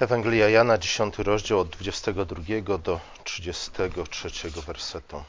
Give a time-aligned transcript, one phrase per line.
[0.00, 5.24] Ewangelia Jana, 10 rozdział od 22 do 33 wersetu.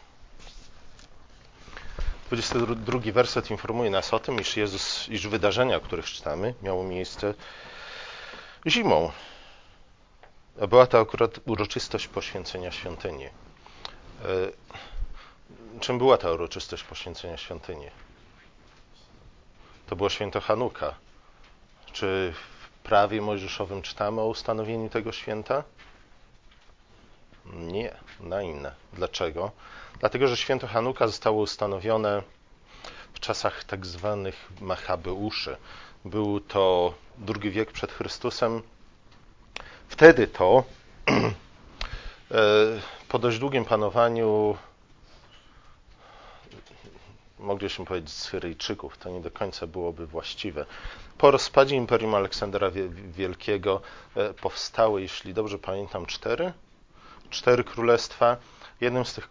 [2.25, 7.33] 22 werset informuje nas o tym, iż Jezus, iż wydarzenia, których czytamy, miało miejsce
[8.65, 9.11] zimą.
[10.61, 13.25] A była to akurat uroczystość poświęcenia świątyni.
[13.25, 13.29] E,
[15.79, 17.87] czym była ta uroczystość poświęcenia świątyni?
[19.87, 20.93] To było święto Hanuka.
[21.93, 22.33] Czy
[22.87, 25.63] prawie mojżeszowym czytamy o ustanowieniu tego święta?
[27.53, 28.71] Nie, na inne.
[28.93, 29.51] Dlaczego?
[29.99, 32.23] Dlatego, że święto Hanuka zostało ustanowione
[33.13, 35.57] w czasach tak zwanych Machabeuszy.
[36.05, 38.61] Był to drugi wiek przed Chrystusem.
[39.89, 40.63] Wtedy to
[41.11, 41.23] e,
[43.09, 44.57] po dość długim panowaniu
[47.39, 50.65] moglibyśmy powiedzieć Syryjczyków, to nie do końca byłoby właściwe.
[51.17, 52.71] Po rozpadzie Imperium Aleksandra
[53.17, 53.81] Wielkiego
[54.15, 56.53] e, powstały, jeśli dobrze pamiętam, cztery,
[57.29, 58.37] cztery królestwa.
[58.81, 59.29] Jednym z tych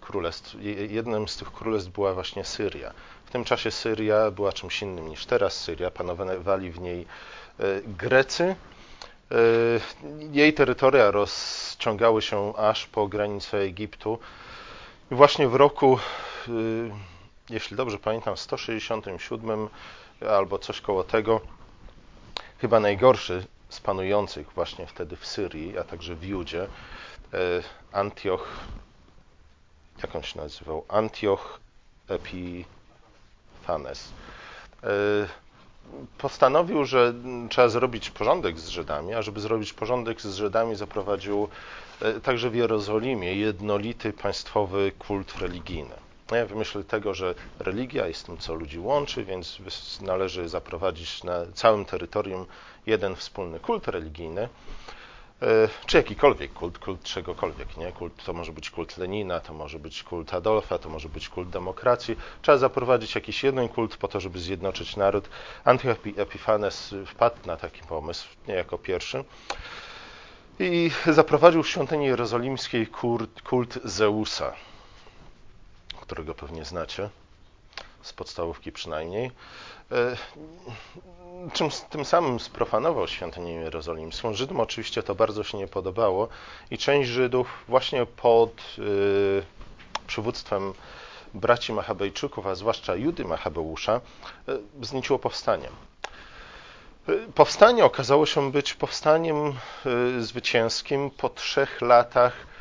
[0.00, 0.56] królestw,
[0.90, 2.92] jednym z tych królestw była właśnie Syria.
[3.26, 5.90] W tym czasie Syria była czymś innym niż teraz Syria.
[5.90, 7.06] Panowali w niej
[7.58, 8.44] e, Grecy.
[9.30, 9.36] E,
[10.32, 14.18] jej terytoria rozciągały się aż po granicę Egiptu.
[15.10, 15.98] Właśnie w roku
[17.50, 19.68] jeśli dobrze pamiętam, 167
[20.30, 21.40] albo coś koło tego,
[22.58, 26.68] chyba najgorszy z panujących właśnie wtedy w Syrii, a także w Judzie, e,
[27.92, 28.48] Antioch,
[30.02, 30.84] jak on się nazywał?
[30.88, 31.60] Antioch
[32.08, 34.12] Epiphanes.
[34.82, 34.88] E,
[36.18, 37.14] postanowił, że
[37.50, 41.48] trzeba zrobić porządek z Żydami, a żeby zrobić porządek z Żydami zaprowadził
[42.00, 46.11] e, także w Jerozolimie jednolity państwowy kult religijny.
[46.46, 49.58] Wymyśl tego, że religia jest tym, co ludzi łączy, więc
[50.00, 52.46] należy zaprowadzić na całym terytorium
[52.86, 54.48] jeden wspólny kult religijny,
[55.42, 57.92] e, czy jakikolwiek kult, kult czegokolwiek, nie?
[57.92, 61.48] Kult, to może być kult Lenina, to może być kult Adolfa, to może być kult
[61.48, 62.16] demokracji.
[62.42, 65.28] Trzeba zaprowadzić jakiś jeden kult po to, żeby zjednoczyć naród.
[65.64, 69.24] Antioch Epiphanes wpadł na taki pomysł, nie jako pierwszy.
[70.58, 74.52] I zaprowadził w świątyni jerozolimskiej kult, kult Zeusa
[76.12, 77.08] którego pewnie znacie,
[78.02, 79.30] z podstałówki przynajmniej,
[79.92, 80.16] e,
[81.52, 84.34] czym tym samym sprofanował świątynię jerozolimską.
[84.34, 86.28] Żydom oczywiście to bardzo się nie podobało
[86.70, 89.42] i część Żydów właśnie pod y,
[90.06, 90.72] przywództwem
[91.34, 94.00] braci Machabejczyków, a zwłaszcza Judy Machabeusza,
[94.48, 95.68] y, wznieciło powstanie.
[97.34, 99.54] Powstanie okazało się być powstaniem
[100.18, 102.51] zwycięskim po trzech latach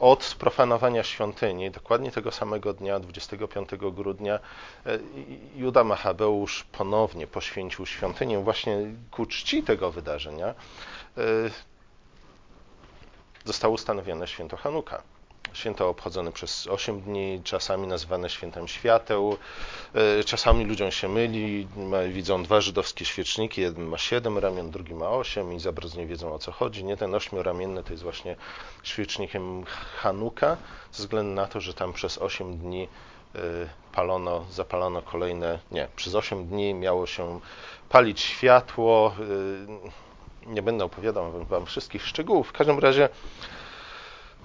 [0.00, 4.38] od sprofanowania świątyni, dokładnie tego samego dnia, 25 grudnia,
[4.86, 4.98] e,
[5.56, 8.76] Juda Machabeusz ponownie poświęcił świątynię właśnie
[9.10, 10.46] ku czci tego wydarzenia.
[10.46, 10.54] E,
[13.44, 15.02] zostało ustanowione święto Hanuka.
[15.56, 19.36] Święto obchodzone przez 8 dni, czasami nazywane świętem świateł.
[19.94, 21.68] E, czasami ludziom się myli,
[22.08, 26.06] widzą dwa żydowskie świeczniki, jeden ma 7 ramion, drugi ma 8 i za bardzo nie
[26.06, 26.84] wiedzą o co chodzi.
[26.84, 28.36] Nie, ten ośmioramienny to jest właśnie
[28.82, 29.64] świecznikiem
[29.96, 30.56] Hanuka,
[30.92, 32.88] ze względu na to, że tam przez 8 dni
[33.34, 33.38] e,
[33.92, 37.40] palono, zapalono kolejne, nie, przez 8 dni miało się
[37.88, 39.14] palić światło.
[40.46, 42.48] E, nie będę opowiadał wam wszystkich szczegółów.
[42.48, 43.08] W każdym razie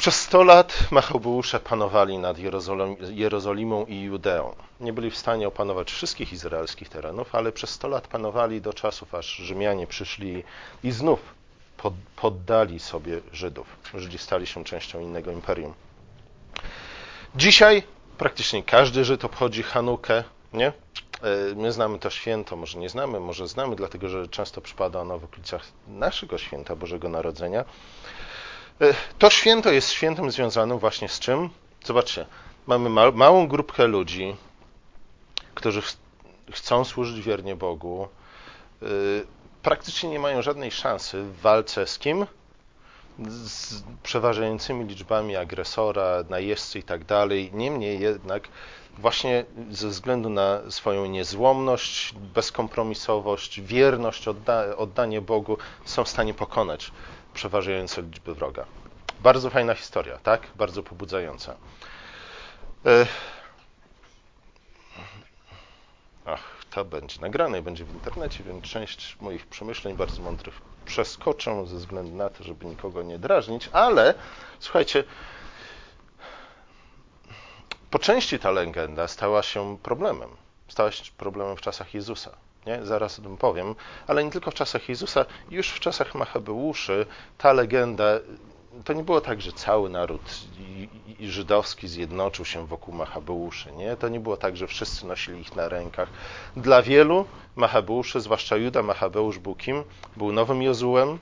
[0.02, 4.56] przez 100 lat Machabeusze panowali nad Jerozolim, Jerozolimą i Judeą.
[4.80, 9.16] Nie byli w stanie opanować wszystkich izraelskich terenów, ale przez 100 lat panowali do czasów,
[9.16, 10.44] aż Rzymianie przyszli
[10.84, 11.20] i znów
[11.78, 13.68] pod, poddali sobie Żydów.
[13.94, 15.74] Żydzi stali się częścią innego imperium.
[17.36, 17.84] Dzisiaj
[18.18, 20.24] praktycznie każdy Żyd obchodzi Hanukę,
[20.54, 20.68] nie?
[20.68, 20.74] E,
[21.56, 25.24] my znamy to święto, może nie znamy, może znamy, dlatego że często przypada ono w
[25.24, 27.66] okolicach naszego święta Bożego Narodzenia.
[28.82, 31.50] E, to święto jest świętem związanym właśnie z czym?
[31.86, 32.26] Zobaczcie,
[32.68, 34.36] mamy ma małą grupkę ludzi,
[35.56, 35.94] którzy ch
[36.52, 38.08] chcą służyć wiernie Bogu,
[38.82, 38.88] yy,
[39.64, 42.26] praktycznie nie mają żadnej szansy w walce z kim?
[43.30, 47.52] Z przeważającymi liczbami agresora, najeźdźcy i tak dalej.
[47.54, 48.48] Niemniej jednak
[48.98, 56.92] właśnie ze względu na swoją niezłomność, bezkompromisowość, wierność, odda oddanie Bogu są w stanie pokonać
[57.34, 58.66] przeważające liczby wroga.
[59.20, 60.48] Bardzo fajna historia, tak?
[60.56, 61.56] Bardzo pobudzająca.
[66.26, 71.68] Ach, to będzie nagrane i będzie w internecie, więc część moich przemyśleń bardzo mądrych przeskoczę
[71.68, 74.14] ze względu na to, żeby nikogo nie drażnić, ale
[74.60, 75.04] słuchajcie,
[77.92, 80.30] po części ta legenda stała się problemem.
[80.68, 82.38] Stała się problemem w czasach Jezusa.
[82.66, 82.86] Nie?
[82.86, 83.76] Zaraz o tym powiem,
[84.08, 87.06] ale nie tylko w czasach Jezusa, już w czasach Machabeuszy
[87.38, 88.06] ta legenda,
[88.86, 90.22] to nie było tak, że cały naród
[91.20, 93.72] żydowski zjednoczył się wokół Machabeuszy.
[93.72, 93.96] Nie?
[93.96, 96.10] To nie było tak, że wszyscy nosili ich na rękach.
[96.56, 97.26] Dla wielu
[97.56, 99.84] Machabeuszy, zwłaszcza Juda Machabeusz był kim?
[100.18, 101.20] Był nowym Jozułem,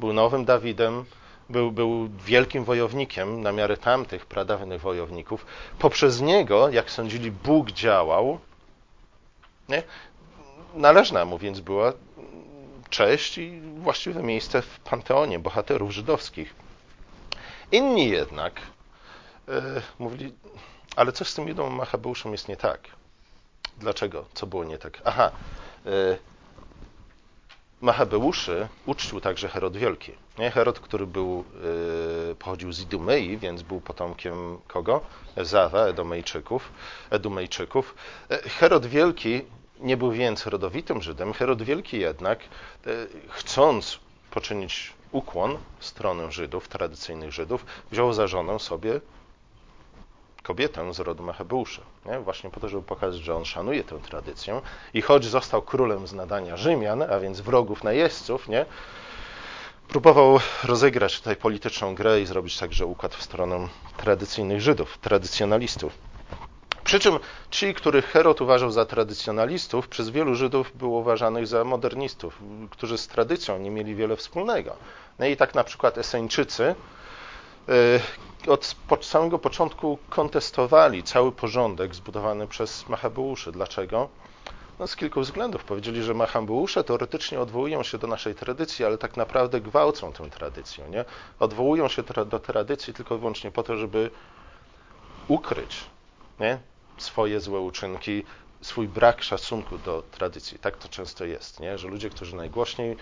[0.00, 1.04] był nowym Dawidem,
[1.50, 5.46] był, był wielkim wojownikiem na miarę tamtych pradawnych wojowników.
[5.78, 8.38] Poprzez niego, jak sądzili, Bóg działał.
[9.68, 9.82] Nie?
[10.74, 11.92] Należna mu więc była
[12.90, 16.54] cześć i właściwe miejsce w panteonie bohaterów żydowskich.
[17.72, 18.60] Inni jednak
[19.48, 20.32] e, mówili,
[20.96, 22.80] ale coś z tym Judą Machabeuszem jest nie tak.
[23.78, 24.24] Dlaczego?
[24.34, 25.02] Co było nie tak?
[25.04, 25.30] Aha,
[25.86, 26.18] e,
[27.80, 30.12] Machabeuszy uczcił także Herod Wielki.
[30.38, 30.50] Nie?
[30.50, 31.44] Herod, który był,
[32.30, 35.00] e, pochodził z Idumei, więc był potomkiem kogo?
[35.36, 36.72] Zawa, Edomejczyków.
[37.10, 37.94] Edumejczyków.
[38.28, 39.42] Herod Wielki
[39.82, 41.32] nie był więc rodowitym Żydem.
[41.32, 42.90] Herod Wielki jednak, e,
[43.28, 43.98] chcąc
[44.30, 49.00] poczynić ukłon stronę Żydów, tradycyjnych Żydów, wziął za żonę sobie
[50.42, 51.82] kobietę z rodu Machabeusza.
[52.06, 52.18] Nie?
[52.18, 54.60] Właśnie po to, żeby pokazać, że on szanuje tę tradycję.
[54.94, 58.66] I choć został królem z nadania Rzymian, a więc wrogów najeźdźców, nie?
[59.88, 66.11] próbował rozegrać tutaj polityczną grę i zrobić także układ w stronę tradycyjnych Żydów, tradycjonalistów.
[66.84, 67.18] Przy czym
[67.50, 72.38] ci, których Herod uważał za tradycjonalistów, przez wielu Żydów było uważanych za modernistów,
[72.70, 74.76] którzy z tradycją nie mieli wiele wspólnego.
[75.18, 76.74] No i tak na przykład Eseńczycy
[77.68, 78.00] y,
[78.88, 83.52] od samego początku kontestowali cały porządek zbudowany przez Machabeuszy.
[83.52, 84.08] Dlaczego?
[84.78, 85.64] No z kilku względów.
[85.64, 90.84] Powiedzieli, że Machabeusze teoretycznie odwołują się do naszej tradycji, ale tak naprawdę gwałcą tę tradycję.
[90.88, 91.04] Nie?
[91.40, 94.10] Odwołują się do tradycji tylko i wyłącznie po to, żeby
[95.28, 95.92] ukryć
[96.40, 96.58] nie?
[96.98, 98.24] Swoje złe uczynki,
[98.60, 100.58] swój brak szacunku do tradycji.
[100.58, 101.78] Tak to często jest, nie?
[101.78, 102.96] że ludzie, którzy najgłośniej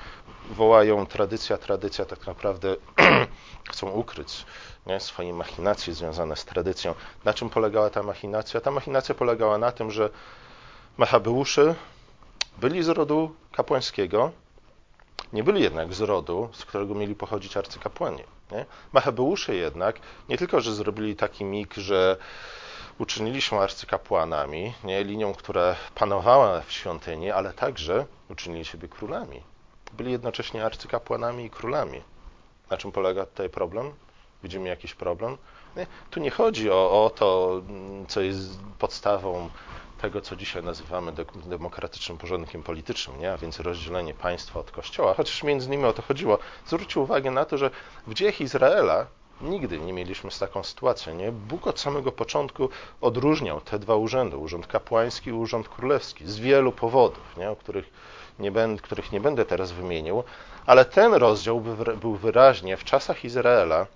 [0.51, 2.77] wołają tradycja, tradycja, tak naprawdę
[3.71, 4.45] chcą ukryć
[4.87, 5.01] nie?
[5.01, 6.95] swoje machinacje związane z tradycją.
[7.25, 8.61] Na czym polegała ta machinacja?
[8.61, 10.11] Ta machinacja polegała na tym, że
[10.97, 11.75] Machabeuszy
[12.59, 14.33] byli z rodu kapłańskiego,
[15.33, 18.23] nie byli jednak z rodu, z którego mieli pochodzić arcykapłani.
[18.53, 18.67] Nie?
[18.93, 22.17] Machabeusze jednak nie tylko, że zrobili taki mig, że
[23.01, 29.43] uczynili się arcykapłanami, nie linią, która panowała w świątyni, ale także uczynili siebie królami.
[29.93, 32.03] Byli jednocześnie arcykapłanami i królami.
[32.71, 33.93] Na czym polega tutaj problem?
[34.43, 35.37] Widzimy jakiś problem?
[35.77, 35.87] Nie?
[36.11, 37.61] Tu nie chodzi o, o to,
[38.09, 39.51] co jest podstawą
[40.01, 41.13] tego, co dzisiaj nazywamy
[41.47, 43.33] demokratycznym porządkiem politycznym, nie?
[43.33, 46.39] a więc rozdzielenie państwa od kościoła, chociaż między nimi o to chodziło.
[46.67, 47.71] Zwróćcie uwagę na to, że
[48.07, 49.07] w dziejach Izraela
[49.43, 51.15] Nigdy nie mieliśmy z taką sytuacją.
[51.15, 51.33] Nie?
[51.33, 52.69] Bóg od samego początku
[53.01, 57.51] odróżniał te dwa urzędy, urząd kapłański i urząd królewski, z wielu powodów, nie?
[57.51, 57.91] o których
[58.39, 60.23] nie, będę, których nie będę teraz wymienił,
[60.67, 61.61] ale ten rozdział
[62.01, 63.87] był wyraźnie w czasach Izraela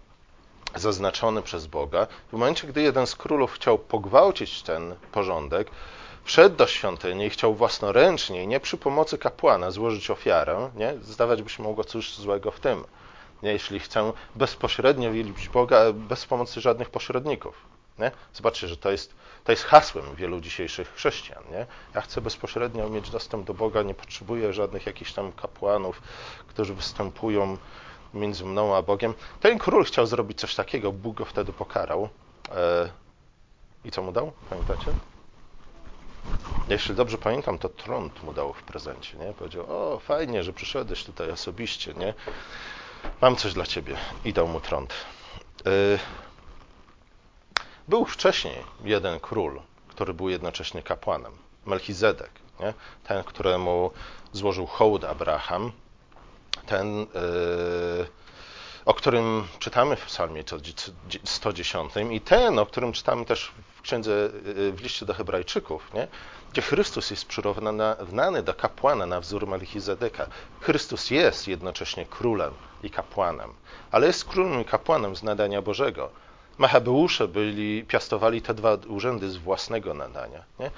[0.75, 2.07] zaznaczony przez Boga.
[2.29, 5.71] W momencie, gdy jeden z królów chciał pogwałcić ten porządek,
[6.25, 10.95] wszedł do świątyni i chciał własnoręcznie, nie przy pomocy kapłana, złożyć ofiarę, nie?
[11.03, 12.85] zdawać by się mogło coś złego w tym
[13.45, 13.53] nie?
[13.53, 17.55] jeśli chcę bezpośrednio wielbić Boga bez pomocy żadnych pośredników.
[17.99, 18.11] Nie?
[18.35, 19.15] Zobaczcie, że to jest,
[19.45, 21.43] to jest hasłem wielu dzisiejszych chrześcijan.
[21.51, 21.67] Nie?
[21.95, 26.03] Ja chcę bezpośrednio mieć dostęp do Boga, nie potrzebuję żadnych jakichś tam kapłanów,
[26.49, 27.57] którzy występują
[28.15, 29.15] między mną a Bogiem.
[29.41, 32.09] Ten król chciał zrobić coś takiego, Bóg go wtedy pokarał.
[32.51, 32.91] E,
[33.85, 34.33] I co mu dał?
[34.51, 34.93] Pamiętacie?
[36.69, 39.19] Jeśli dobrze pamiętam, to trąd mu dał w prezencie.
[39.19, 39.33] Nie?
[39.33, 41.95] Powiedział, o fajnie, że przyszedłeś tutaj osobiście.
[41.95, 42.15] Nie?
[43.21, 43.97] Mam coś dla ciebie.
[44.25, 44.95] I dał mu trąd.
[45.67, 45.99] Y,
[47.89, 51.33] był wcześniej jeden król, który był jednocześnie kapłanem.
[51.67, 52.31] Melchizedek,
[52.61, 52.75] nie?
[53.05, 53.91] ten, któremu
[54.33, 55.73] złożył hołd Abraham,
[56.67, 57.07] ten, y,
[58.87, 60.45] o którym czytamy w psalmie
[61.25, 64.13] 110 i ten, o którym czytamy też w księdze,
[64.57, 66.09] y, w liście do hebrajczyków, nie?
[66.53, 70.27] gdzie Chrystus jest przyrównany do kapłana na wzór Melchizedeka.
[70.61, 73.53] Chrystus jest jednocześnie królem i kapłanem,
[73.91, 76.11] ale jest królem i kapłanem z nadania Bożego.
[76.59, 80.45] Machabeusze byli, piastowali te dwa urzędy z własnego nadania.
[80.59, 80.71] Nie?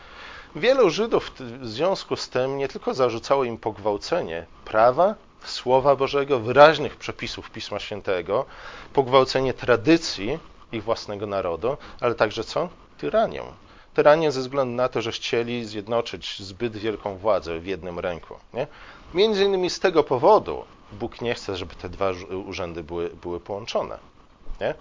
[0.56, 5.14] Wielu Żydów w związku z tym nie tylko zarzucało im pogwałcenie prawa,
[5.47, 8.45] Słowa Bożego, wyraźnych przepisów Pisma Świętego,
[8.93, 10.38] pogwałcenie tradycji
[10.73, 12.69] ich własnego narodu, ale także co?
[12.99, 13.43] Tyranię.
[13.95, 18.35] Tyranię ze względu na to, że chcieli zjednoczyć zbyt wielką władzę w jednym ręku.
[18.55, 18.67] Nie?
[19.15, 22.11] Między innymi z tego powodu Bóg nie chce, żeby te dwa
[22.47, 23.99] urzędy były, były połączone.
[24.61, 24.75] Nie?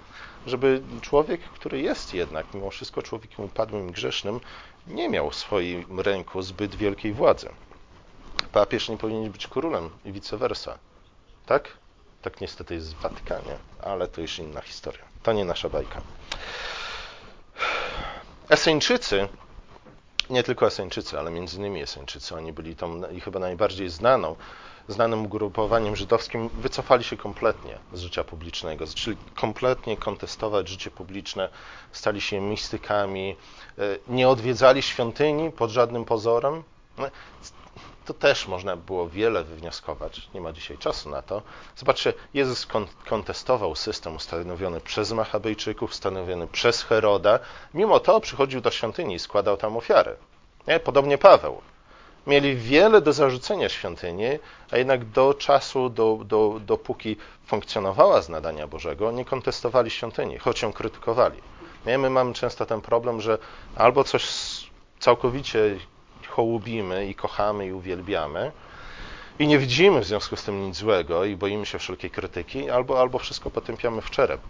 [0.48, 4.40] Żeby człowiek, który jest jednak mimo wszystko człowiekiem upadłym i grzesznym,
[4.88, 7.50] nie miał w swoim ręku zbyt wielkiej władzy.
[8.52, 10.78] Papież nie powinien być królem i vice versa.
[11.46, 11.78] Tak?
[12.22, 15.04] Tak niestety jest w Watykanie, ale to już inna historia.
[15.24, 16.02] To nie nasza bajka.
[18.50, 19.28] Eseńczycy,
[20.30, 24.36] nie tylko Eseńczycy, ale między innymi Eseńczycy, oni byli tą i chyba najbardziej znaną,
[24.88, 31.50] znanym ugrupowaniem żydowskim, wycofali się kompletnie z życia publicznego, zaczęli kompletnie kontestować życie publiczne,
[31.92, 33.36] stali się mistykami,
[33.78, 36.64] e, nie odwiedzali świątyni pod żadnym pozorem.
[38.06, 41.42] To też można było wiele wywnioskować, nie ma dzisiaj czasu na to.
[41.76, 42.68] Zobaczcie, Jezus
[43.10, 47.40] kontestował system ustanowiony przez Machabejczyków, ustanowiony przez Heroda.
[47.74, 50.16] Mimo to przychodził do świątyni i składał tam ofiary.
[50.68, 50.80] Nie?
[50.80, 51.62] Podobnie Paweł.
[52.28, 54.26] Mieli wiele do zarzucenia świątyni,
[54.72, 60.62] a jednak do czasu, do, do, dopóki funkcjonowała z nadania Bożego, nie kontestowali świątyni, choć
[60.62, 61.42] ją krytykowali.
[61.86, 63.38] My mamy często ten problem, że
[63.76, 64.26] albo coś
[65.00, 65.80] całkowicie
[66.36, 68.52] hołubimy i kochamy i uwielbiamy
[69.40, 73.00] i nie widzimy w związku z tym nic złego i boimy się wszelkiej krytyki, albo,
[73.00, 74.42] albo wszystko potępiamy w czerep.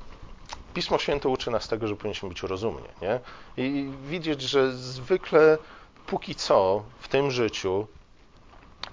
[0.73, 3.19] Pismo Święte uczy nas tego, że powinniśmy być rozumni nie?
[3.57, 5.57] i widzieć, że zwykle
[6.07, 7.87] póki co w tym życiu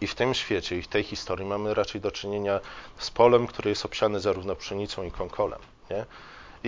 [0.01, 2.61] i w tym świecie i w tej historii mamy raczej do czynienia
[2.99, 5.61] z polem, które jest obsiane zarówno pszenicą i konkolem.
[5.91, 6.05] Nie?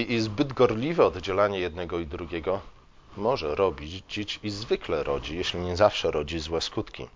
[0.03, 2.61] I, I zbyt gorliwe oddzielanie jednego i drugiego
[3.17, 7.09] może robić i zwykle rodzi, jeśli nie zawsze rodzi złe skutki.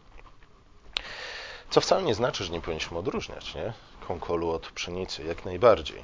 [1.71, 3.73] Co wcale nie znaczy, że nie powinniśmy odróżniać nie?
[4.09, 6.03] konkolu od pszenicy, jak najbardziej.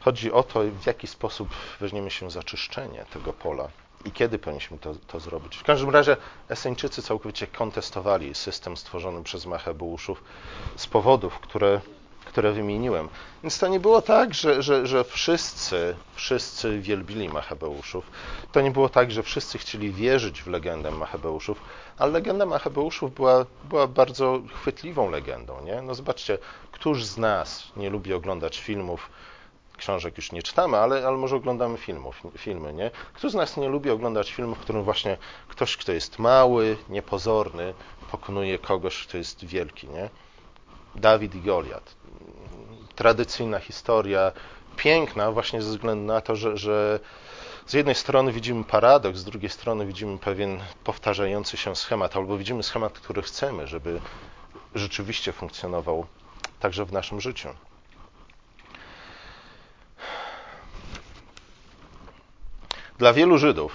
[0.00, 1.48] Chodzi o to, w jaki sposób
[1.80, 3.68] weźmiemy się za czyszczenie tego pola
[4.04, 5.56] i kiedy powinniśmy to, to zrobić.
[5.56, 6.16] W każdym razie
[6.48, 10.22] Eseńczycy całkowicie kontestowali system stworzony przez Machabeuszów
[10.76, 11.80] z powodów, które
[12.28, 13.08] które wymieniłem.
[13.42, 18.10] Więc to nie było tak, że, że, że wszyscy, wszyscy wielbili Machabeuszów.
[18.52, 21.60] To nie było tak, że wszyscy chcieli wierzyć w legendę Machabeuszów,
[21.98, 25.64] ale legenda Machabeuszów była, była bardzo chwytliwą legendą.
[25.64, 25.82] Nie?
[25.82, 26.38] No zobaczcie,
[26.72, 29.10] któż z nas nie lubi oglądać filmów,
[29.76, 32.90] książek już nie czytamy, ale, ale może oglądamy filmów, filmy, nie?
[33.14, 35.18] Kto z nas nie lubi oglądać filmów, w którym właśnie
[35.48, 37.74] ktoś, kto jest mały, niepozorny,
[38.10, 40.10] pokonuje kogoś, kto jest wielki, nie?
[40.94, 41.97] Dawid i Goliat
[42.98, 44.32] tradycyjna historia,
[44.76, 47.00] piękna właśnie ze względu na to, że, że
[47.66, 52.62] z jednej strony widzimy paradoks, z drugiej strony widzimy pewien powtarzający się schemat, albo widzimy
[52.62, 54.00] schemat, który chcemy, żeby
[54.74, 56.06] rzeczywiście funkcjonował
[56.60, 57.48] także w naszym życiu.
[62.98, 63.72] Dla wielu Żydów,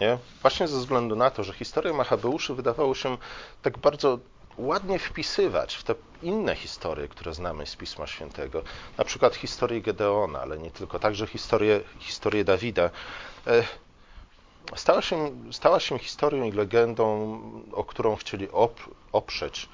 [0.00, 0.18] nie?
[0.42, 3.16] właśnie ze względu na to, że historia Machabeuszy wydawało się
[3.62, 4.18] tak bardzo
[4.58, 8.62] ładnie wpisywać w te inne historie, które znamy z Pisma Świętego,
[8.98, 12.90] na przykład historię Gedeona, ale nie tylko, także historię, historię Dawida,
[13.46, 13.64] e,
[14.76, 17.40] stała się, stała się historią i legendą,
[17.72, 18.80] o którą chcieli op,
[19.12, 19.68] oprzeć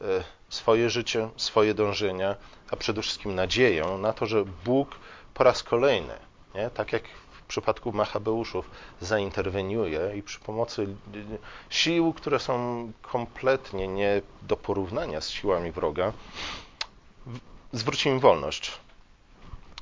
[0.00, 0.04] e,
[0.48, 2.36] swoje życie, swoje dążenia,
[2.70, 4.96] a przede wszystkim nadzieję na to, że Bóg
[5.34, 6.14] po raz kolejny,
[6.54, 7.02] nie, tak jak
[7.50, 10.86] przypadku Machabeuszów zainterweniuje i przy pomocy
[11.70, 16.12] sił, które są kompletnie nie do porównania z siłami wroga,
[17.72, 18.72] zwróci im wolność,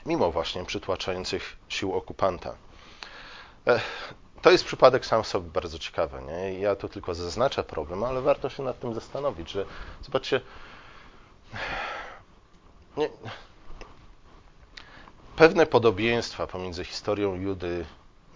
[0.06, 2.54] mimo właśnie przytłaczających sił okupanta.
[4.42, 6.22] To jest przypadek sam w sobie bardzo ciekawy.
[6.22, 6.60] Nie?
[6.60, 9.64] Ja tu tylko zaznaczę problem, ale warto się nad tym zastanowić, że
[10.02, 10.40] zobaczcie,
[12.96, 13.08] nie,
[15.38, 17.84] pewne podobieństwa pomiędzy historią Judy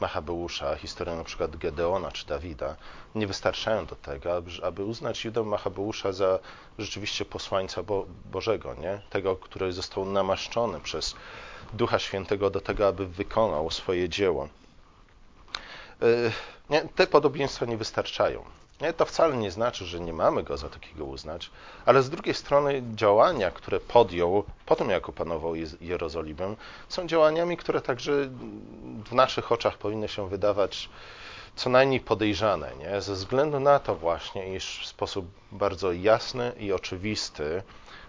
[0.01, 2.77] Machabeusza, historią przykład Gedeona czy Dawida
[3.15, 6.39] nie wystarczają do tego, aby, uznać Judę Machabeusza za
[6.79, 9.01] rzeczywiście posłańca Bo Bożego, nie?
[9.11, 11.15] tego, który został namaszczony przez
[11.73, 14.49] Ducha Świętego do tego, aby wykonał swoje dzieło.
[16.03, 16.33] Y,
[16.71, 16.81] nie?
[16.81, 18.45] Te podobieństwa nie wystarczają.
[18.97, 21.51] To wcale nie znaczy, że nie mamy go za takiego uznać,
[21.87, 26.55] ale z drugiej strony działania, które podjął po tym, jak opanował Jerozolimę,
[26.89, 28.13] są działaniami, które także
[29.05, 30.89] w naszych oczach powinny się wydawać
[31.57, 33.01] co najmniej podejrzane, nie?
[33.01, 37.63] ze względu na to właśnie, iż w sposób bardzo jasny i oczywisty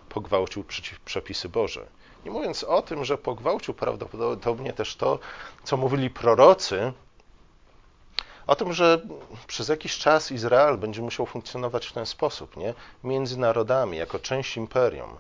[0.10, 0.64] pogwałcił
[1.06, 1.86] przepisy Boże.
[2.26, 5.20] Nie mówiąc o tym, że pogwałcił prawdopodobnie też to,
[5.64, 6.94] co mówili prorocy,
[8.48, 9.02] o tym, że
[9.48, 12.74] przez jakiś czas Izrael będzie musiał funkcjonować w ten sposób, nie?
[13.04, 15.18] między narodami, jako część imperium.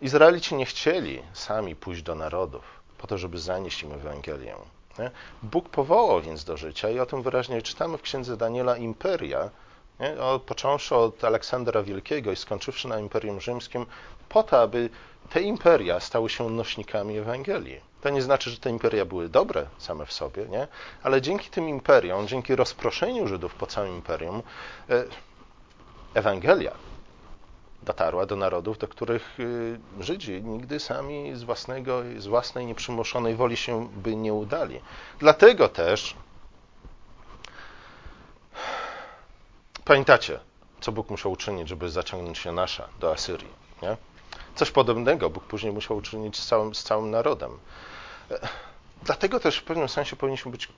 [0.00, 4.54] Izraelici nie chcieli sami pójść do narodów po to, żeby zanieść im Ewangelię.
[4.98, 5.10] Nie?
[5.42, 9.50] Bóg powołał więc do życia i o tym wyraźnie czytamy w księdze Daniela Imperia,
[10.00, 10.20] nie?
[10.20, 13.86] O, począwszy od Aleksandra Wielkiego i skończywszy na Imperium Rzymskim,
[14.28, 14.90] po to, aby
[15.30, 17.87] te imperia stały się nośnikami Ewangelii.
[18.00, 20.68] To nie znaczy, że te imperia były dobre same w sobie, nie?
[21.02, 24.42] ale dzięki tym imperiom, dzięki rozproszeniu Żydów po całym imperium,
[24.90, 25.04] e,
[26.14, 26.72] Ewangelia
[27.82, 33.56] dotarła do narodów, do których y, Żydzi nigdy sami z, własnego, z własnej nieprzymuszonej woli
[33.56, 34.80] się by nie udali.
[35.18, 36.16] Dlatego też
[39.84, 40.40] pamiętacie,
[40.80, 43.52] co Bóg musiał uczynić, żeby zaciągnąć Jonasza do Asyrii.
[43.82, 43.96] Nie?
[44.58, 47.58] Coś podobnego Bóg później musiał uczynić z całym, z całym narodem.
[49.02, 50.68] Dlatego też w pewnym sensie powinniśmy być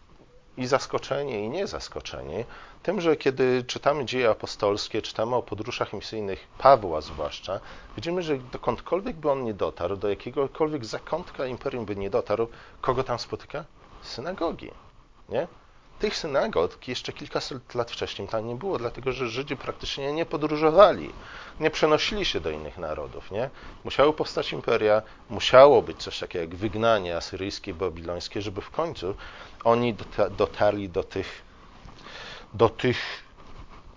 [0.57, 2.45] i zaskoczeni, i nie zaskoczeni
[2.83, 7.61] tym, że kiedy czytamy dzieje apostolskie, czytamy o podróżach misyjnych Pawła zwłaszcza,
[7.97, 12.49] widzimy, że dokądkolwiek by on nie dotarł, do jakiegokolwiek zakątka imperium by nie dotarł,
[12.81, 13.65] kogo tam spotyka?
[14.03, 14.71] Synagogi.
[15.29, 15.49] Nie?
[16.01, 21.11] Tych synagog jeszcze kilkaset lat wcześniej tam nie było, dlatego że Żydzi praktycznie nie podróżowali,
[21.61, 23.31] nie przenosili się do innych narodów.
[23.31, 23.51] Nie?
[23.85, 29.15] Musiały powstać imperia, musiało być coś takiego jak wygnanie asyryjskie, babilońskie, żeby w końcu
[29.65, 29.97] oni
[30.39, 31.43] dotarli do tych,
[32.55, 32.99] do tych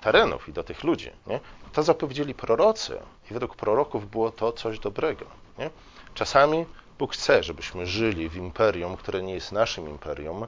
[0.01, 1.11] terenów i do tych ludzi.
[1.27, 1.39] Nie?
[1.73, 2.99] To zapowiedzieli prorocy
[3.31, 5.25] i według proroków było to coś dobrego.
[5.57, 5.69] Nie?
[6.13, 6.65] Czasami
[6.99, 10.47] Bóg chce, żebyśmy żyli w imperium, które nie jest naszym imperium,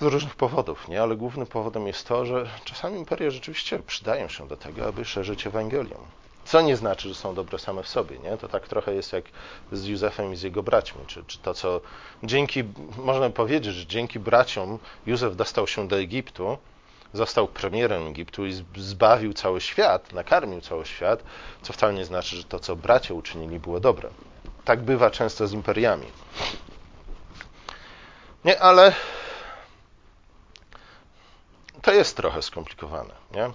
[0.00, 1.02] z różnych powodów, nie?
[1.02, 5.46] ale głównym powodem jest to, że czasami imperia rzeczywiście przydają się do tego, aby szerzyć
[5.46, 5.96] Ewangelię.
[6.44, 8.18] Co nie znaczy, że są dobre same w sobie.
[8.18, 8.36] Nie?
[8.36, 9.24] To tak trochę jest jak
[9.72, 11.00] z Józefem i z jego braćmi.
[11.06, 11.80] Czy, czy to, co
[12.22, 12.64] dzięki,
[12.96, 16.58] można powiedzieć, że dzięki braciom Józef dostał się do Egiptu,
[17.12, 21.22] został premierem Egiptu i zbawił cały świat, nakarmił cały świat,
[21.62, 24.08] co wcale nie znaczy, że to, co bracia uczynili, było dobre.
[24.64, 26.06] Tak bywa często z imperiami.
[28.44, 28.92] Nie, ale
[31.84, 33.14] to jest trochę skomplikowane.
[33.34, 33.50] Nie?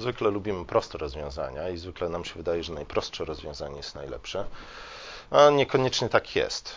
[0.00, 4.44] Zwykle lubimy proste rozwiązania i zwykle nam się wydaje, że najprostsze rozwiązanie jest najlepsze,
[5.30, 6.74] a niekoniecznie tak jest.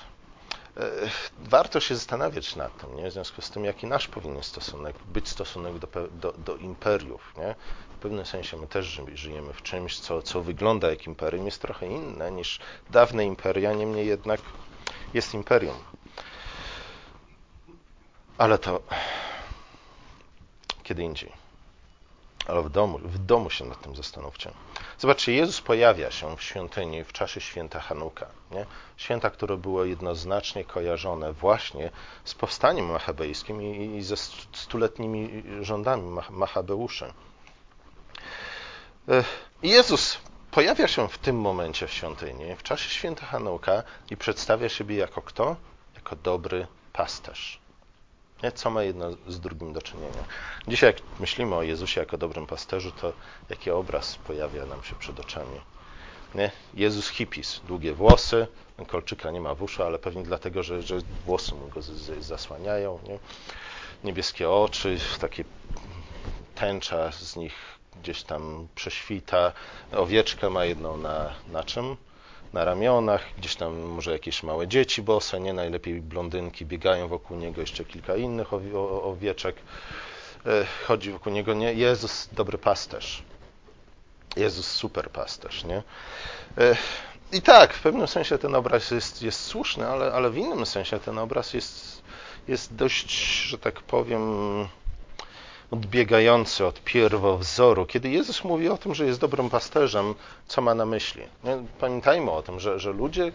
[0.78, 0.90] E,
[1.40, 3.10] warto się zastanawiać nad tym, nie?
[3.10, 7.34] w związku z tym, jaki nasz powinien stosunek, być stosunek do, do, do imperiów.
[7.38, 7.56] Nie?
[7.98, 11.88] W pewnym sensie my też żyjemy w czymś, co, co wygląda jak imperium, jest trochę
[11.88, 12.60] inne niż
[12.90, 14.42] dawne imperia, niemniej jednak
[15.14, 15.77] jest imperium.
[18.38, 18.81] Ale to
[20.88, 21.32] kiedy indziej.
[22.48, 24.52] Ale w domu, w domu się nad tym zastanówcie.
[25.00, 28.28] Zobaczcie, Jezus pojawia się w świątyni w czasie święta Hanuka.
[28.52, 28.66] Nie?
[28.98, 31.92] Święta, które było jednoznacznie kojarzone właśnie
[32.24, 34.18] z powstaniem machabejskim i, ze
[34.54, 37.14] stuletnimi rządami Machabeuszy.
[39.64, 40.18] Jezus
[40.52, 45.22] pojawia się w tym momencie w świątyni, w czasie święta Hanuka i przedstawia siebie jako
[45.22, 45.56] kto?
[45.96, 47.67] Jako dobry pasterz.
[48.56, 50.24] Co ma jedno z drugim do czynienia?
[50.68, 53.14] Dzisiaj, jak myślimy o Jezusie jako dobrym pasterzu, to
[53.50, 55.62] jaki obraz pojawia nam się przed oczami?
[56.36, 56.52] Nie?
[56.74, 58.48] Jezus hipis, długie włosy,
[58.88, 62.26] kolczyka nie ma w uszu, ale pewnie dlatego, że, że włosy mu go z, z,
[62.26, 63.00] zasłaniają.
[63.08, 63.20] Nie?
[64.04, 65.44] Niebieskie oczy, takie
[66.56, 67.54] tęcza z nich
[68.02, 69.54] gdzieś tam prześwita.
[69.92, 71.98] Owieczkę ma jedną na, na czym?
[72.53, 77.62] Na ramionach, gdzieś tam może jakieś małe dzieci bose, nie najlepiej blondynki biegają wokół niego,
[77.62, 78.53] jeszcze kilka innych
[79.03, 79.55] owieczek
[80.46, 81.74] e, chodzi wokół niego, nie?
[81.74, 83.24] Jezus dobry pasterz.
[84.36, 85.83] Jezus super pasterz, nie?
[86.57, 86.75] E,
[87.31, 91.00] I tak, w pewnym sensie ten obraz jest, jest słuszny, ale, ale w innym sensie
[91.00, 92.01] ten obraz jest,
[92.48, 93.12] jest dość,
[93.44, 94.22] że tak powiem,
[95.72, 97.86] odbiegający od pierwowzoru.
[97.86, 100.16] Kiedy Jezus mówi o tym, że jest dobrym pasterzem,
[100.48, 101.24] co ma na myśli?
[101.80, 103.32] Pamiętajmy o tym, że, że ludzie,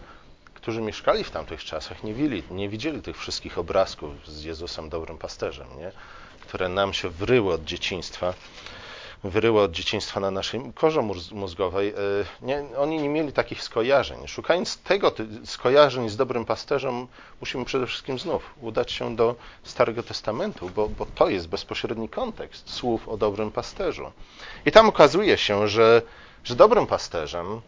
[0.53, 5.17] którzy mieszkali w tamtych czasach, nie widzieli, nie widzieli tych wszystkich obrazków z Jezusem dobrym
[5.17, 5.91] pasterzem, nie?
[6.41, 8.33] które nam się wryły od dzieciństwa
[9.23, 11.95] wyryły od dzieciństwa na naszej korze mózgowej, e,
[12.41, 14.27] nie, oni nie mieli takich skojarzeń.
[14.27, 15.11] Szukając tego
[15.45, 17.07] skojarzeń z dobrym pasterzem,
[17.41, 22.69] musimy przede wszystkim znów udać się do Starego Testamentu, bo, bo to jest bezpośredni kontekst
[22.69, 24.11] słów o dobrym pasterzu.
[24.65, 26.01] I tam okazuje się, że,
[26.43, 27.61] że dobrym pasterzem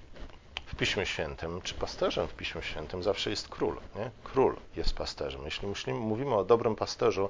[0.65, 3.75] w Piśmie Świętym, czy pasterzem w Piśmie Świętym zawsze jest król.
[3.95, 4.11] Nie?
[4.23, 5.41] Król jest pasterzem.
[5.45, 7.29] Jeśli myślimy, mówimy o dobrym pasterzu,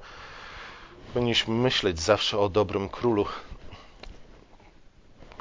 [1.14, 3.26] powinniśmy myśleć zawsze o dobrym królu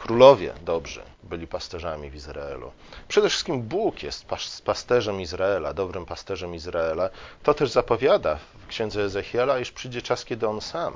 [0.04, 2.72] Królowie dobrzy byli pasterzami w Izraelu.
[3.08, 4.26] Przede wszystkim Bóg jest
[4.64, 7.10] pasterzem Izraela, dobrym pasterzem Izraela.
[7.42, 10.94] To też zapowiada w księdze Ezechiela, iż przyjdzie czas, kiedy on sam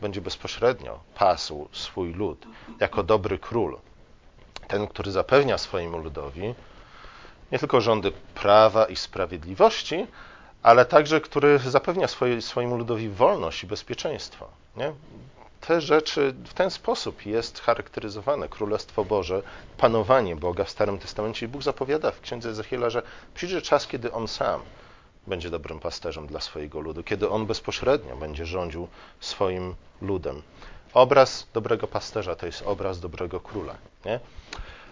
[0.00, 2.46] będzie bezpośrednio pasł swój lud
[2.80, 3.78] jako dobry król.
[4.68, 6.54] Ten, który zapewnia swojemu ludowi
[7.52, 10.06] nie tylko rządy prawa i sprawiedliwości,
[10.62, 12.06] ale także który zapewnia
[12.40, 14.48] swojemu ludowi wolność i bezpieczeństwo.
[14.76, 14.92] Nie?
[15.66, 19.42] Te rzeczy w ten sposób jest charakteryzowane Królestwo Boże,
[19.78, 21.46] panowanie Boga w Starym Testamencie.
[21.46, 23.02] I Bóg zapowiada w księdze Ezechiela, że
[23.34, 24.60] przyjdzie czas, kiedy On sam
[25.26, 28.88] będzie dobrym pasterzem dla swojego ludu, kiedy On bezpośrednio będzie rządził
[29.20, 30.42] swoim ludem.
[30.94, 33.74] Obraz dobrego pasterza to jest obraz dobrego króla.
[34.04, 34.20] Nie?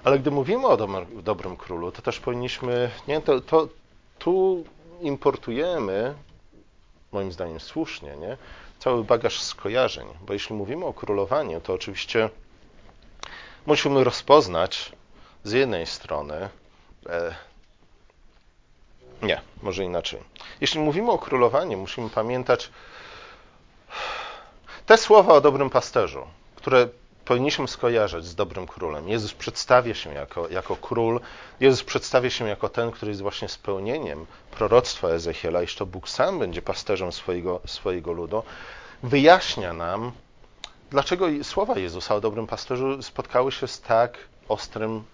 [0.05, 0.77] Ale gdy mówimy o
[1.23, 3.69] dobrym, królu, to też powinniśmy, nie, to, to
[4.19, 4.65] tu
[5.01, 6.15] importujemy,
[7.13, 8.37] moim zdaniem słusznie, nie,
[8.81, 12.31] cały bagaż skojarzeń, bo jeśli mówimy o królowaniu, to oczywiście
[13.67, 14.93] musimy rozpoznać
[15.45, 16.49] z jednej strony,
[17.09, 17.35] e,
[19.23, 20.21] nie, może inaczej.
[20.61, 22.71] Jeśli mówimy o królowaniu, musimy pamiętać
[24.87, 26.89] te słowa o dobrym pasterzu, które
[27.31, 29.09] powinniśmy skojarzyć z dobrym królem.
[29.09, 31.21] Jezus przedstawia się jako, jako król,
[31.61, 36.39] Jezus przedstawia się jako ten, który jest właśnie spełnieniem proroctwa Ezechiela, iż to Bóg sam
[36.39, 38.43] będzie pasterzem swojego, swojego ludu.
[39.03, 40.13] Wyjaśnia nam,
[40.91, 45.05] dlaczego słowa Jezusa o dobrym pasterzu spotkały się z tak ostrym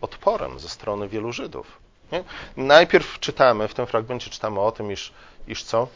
[0.00, 1.78] odporem ze strony wielu Żydów.
[2.12, 2.24] Nie?
[2.56, 5.12] Najpierw czytamy, w tym fragmencie czytamy o tym, iż,
[5.48, 5.88] iż co?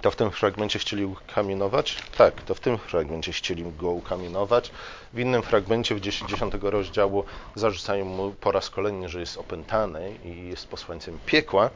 [0.00, 1.96] To w tym fragmencie chcieli ukamienować?
[2.18, 4.70] Tak, to w tym fragmencie chcieli go ukamienować.
[5.12, 6.30] W innym fragmencie, w 10
[6.62, 11.70] rozdziału, zarzucają mu po raz kolejny, że jest opętany i jest posłańcem piekła.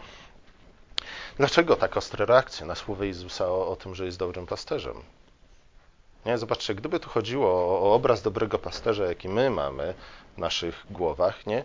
[1.37, 4.97] Dlaczego tak ostre reakcje na słowo Jezusa o, o tym, że jest dobrym pasterzem?
[6.27, 6.39] Nie?
[6.39, 9.95] Zobaczcie, gdyby tu chodziło o, o obraz dobrego pasterza, jaki my mamy
[10.37, 11.65] w naszych głowach, nie?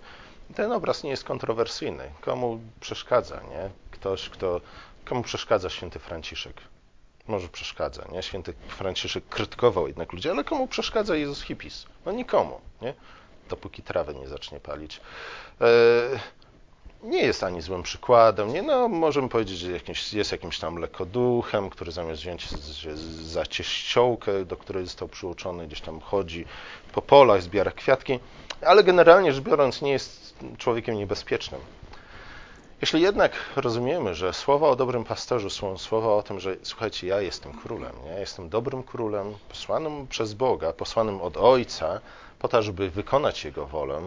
[0.56, 2.12] ten obraz nie jest kontrowersyjny.
[2.22, 3.70] Komu przeszkadza, nie?
[3.92, 4.62] Ktoś, kto
[5.10, 6.62] Komu przeszkadza święty Franciszek?
[7.28, 8.24] Może przeszkadza, nie?
[8.24, 11.86] Święty Franciszek krytykował jednak ludzi, ale komu przeszkadza Jezus Hippis?
[12.06, 12.94] No nikomu, nie?
[13.50, 15.02] Dopóki trawę nie zacznie palić.
[15.62, 16.20] E,
[17.04, 18.62] nie jest ani złym przykładem, nie?
[18.62, 19.72] No, możemy powiedzieć, że
[20.18, 22.50] jest jakimś tam lekoduchem, który zamiast wziąć
[23.22, 26.46] za cieściołkę, do której został przyuczony, gdzieś tam chodzi
[26.92, 28.20] po polach, zbiera kwiatki,
[28.62, 31.62] ale generalnie rzecz biorąc nie jest człowiekiem niebezpiecznym.
[32.82, 37.22] Jeśli jednak rozumiemy, że słowa o dobrym pasterzu są słowa o tym, że słuchajcie, ja
[37.22, 42.00] jestem królem, ja jestem dobrym królem, posłanym przez Boga, posłanym od Ojca,
[42.40, 44.02] po to, żeby wykonać Jego wolę,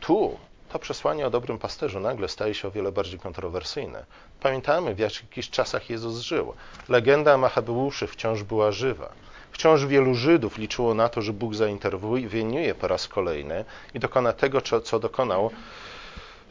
[0.00, 0.38] tu
[0.72, 4.04] to przesłanie o dobrym pasterzu nagle staje się o wiele bardziej kontrowersyjne.
[4.40, 6.54] Pamiętamy, w jakich czasach Jezus żył.
[6.88, 9.12] Legenda Machabeuszy wciąż była żywa.
[9.52, 14.60] Wciąż wielu Żydów liczyło na to, że Bóg zainterweniuje po raz kolejny i dokona tego,
[14.60, 15.50] co dokonał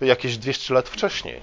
[0.06, 1.42] jakieś 200 lat wcześniej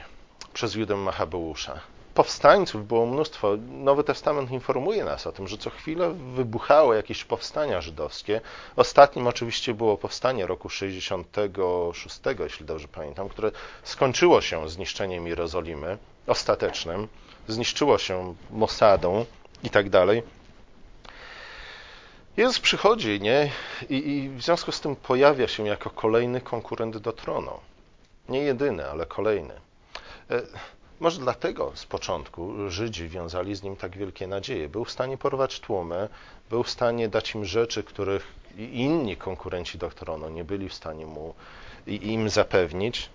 [0.53, 1.81] przez Judę Machabeusza.
[2.15, 3.57] Powstańców było mnóstwo.
[3.69, 8.41] Nowy Testament informuje nas o tym, że co chwilę wybuchały jakieś powstania żydowskie.
[8.77, 13.51] Ostatnim oczywiście było powstanie roku 66, jeśli dobrze pamiętam, które
[13.83, 17.09] skończyło się zniszczeniem Jerozolimy ostatecznym,
[17.49, 19.25] zniszczyło się Mossadą
[19.63, 20.23] i tak dalej.
[22.37, 23.51] Jezus przychodzi, nie?
[23.91, 27.61] I, I w związku z tym pojawia się jako kolejny konkurent do tronu.
[28.29, 29.55] Nie jedyny, ale kolejny.
[30.31, 30.43] E,
[31.01, 34.69] może dlatego z początku Żydzi wiązali z nim tak wielkie nadzieje.
[34.69, 36.09] Był w stanie porwać tłumy,
[36.51, 41.07] był w stanie dać im rzeczy, których inni konkurenci do tronu nie byli w stanie
[41.07, 41.35] mu
[41.87, 43.11] im zapewnić.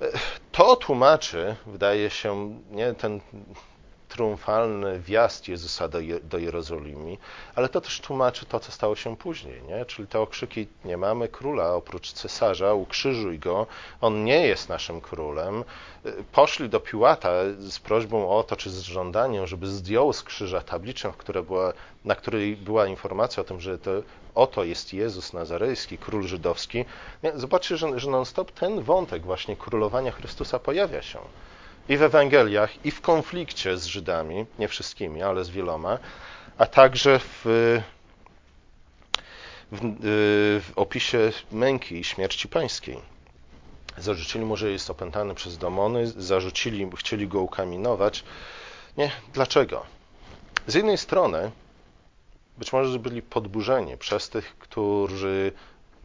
[0.00, 0.12] E,
[0.52, 3.20] to tłumaczy, wydaje się, nie ten
[4.16, 7.16] triumfalny wjazd Jezusa do, do Jerozolimy,
[7.54, 9.84] ale to też tłumaczy to, co stało się później, nie?
[9.84, 13.66] czyli te okrzyki, nie mamy króla oprócz cesarza, ukrzyżuj go,
[14.00, 15.64] on nie jest naszym królem.
[16.32, 21.12] Poszli do Piłata z prośbą o to, czy z żądaniem, żeby zdjął z krzyża tabliczkę,
[21.18, 21.72] która była,
[22.04, 23.90] na której była informacja o tym, że to
[24.34, 26.84] oto jest Jezus Nazarejski, król żydowski.
[27.34, 31.18] Zobaczcie, że, że non-stop ten wątek właśnie królowania Chrystusa pojawia się
[31.88, 35.98] i w Ewangeliach, i w konflikcie z Żydami, nie wszystkimi, ale z wieloma,
[36.58, 37.42] a także w,
[39.72, 42.98] w, w opisie męki i śmierci pańskiej.
[43.98, 48.24] Zarzucili mu, że jest opętany przez demony, zarzucili, chcieli go ukaminować.
[48.96, 49.86] Nie, dlaczego?
[50.66, 51.50] Z jednej strony,
[52.58, 55.52] być może byli podburzeni przez tych, którzy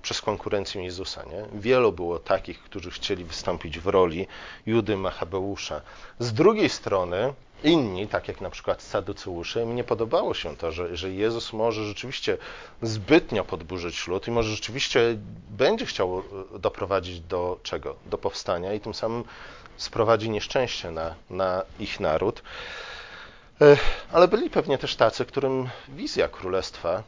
[0.02, 1.24] przez konkurencję Jezusa.
[1.24, 1.60] Nie?
[1.60, 4.28] Wielu było takich, którzy chcieli wystąpić w roli
[4.66, 5.82] Judy Machabeusza.
[6.20, 7.34] Z drugiej strony
[7.64, 11.86] inni, tak jak na przykład Saduceusze, im nie podobało się to, że, że Jezus może
[11.86, 12.38] rzeczywiście
[12.82, 15.18] zbytnio podburzyć lud i może rzeczywiście
[15.50, 16.20] będzie chciał
[16.56, 17.96] e, doprowadzić do czego?
[18.06, 19.24] Do powstania i tym samym
[19.78, 22.44] sprowadzi nieszczęście na, na ich naród.
[23.62, 23.78] E,
[24.12, 27.04] ale byli pewnie też tacy, którym wizja królestwa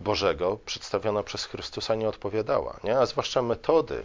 [0.00, 2.98] Bożego przedstawiona przez Chrystusa nie odpowiadała, nie?
[2.98, 4.02] a zwłaszcza metody,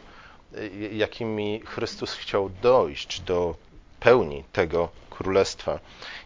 [0.58, 3.56] y, jakimi Chrystus chciał dojść do
[4.00, 5.80] pełni tego królestwa.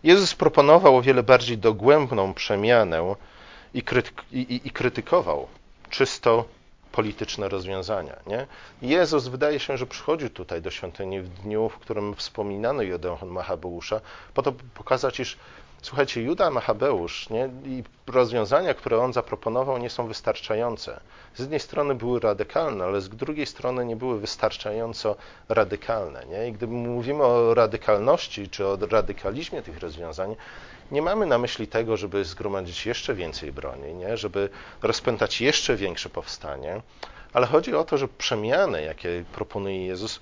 [0.03, 3.15] Jezus proponował o wiele bardziej dogłębną przemianę
[3.73, 5.47] i, krytyk i, i krytykował
[5.89, 6.45] czysto
[6.91, 8.15] polityczne rozwiązania.
[8.27, 8.47] Nie?
[8.81, 14.01] Jezus wydaje się, że przychodził tutaj do świątyni w dniu, w którym wspominano Jodeon Machabeusza,
[14.33, 15.37] po to, by pokazać, iż
[15.85, 20.99] Słuchajcie, Juda Machabeusz nie, i rozwiązania, które on zaproponował, nie są wystarczające.
[21.35, 25.15] Z jednej strony były radykalne, ale z drugiej strony nie były wystarczająco
[25.49, 26.25] radykalne.
[26.25, 26.47] Nie?
[26.47, 30.35] I gdy mówimy o radykalności czy o radykalizmie tych rozwiązań,
[30.91, 34.17] nie mamy na myśli tego, żeby zgromadzić jeszcze więcej broni, nie?
[34.17, 34.49] żeby
[34.81, 36.81] rozpętać jeszcze większe powstanie,
[37.33, 40.19] ale chodzi o to, że przemiany, jakie proponuje Jezus,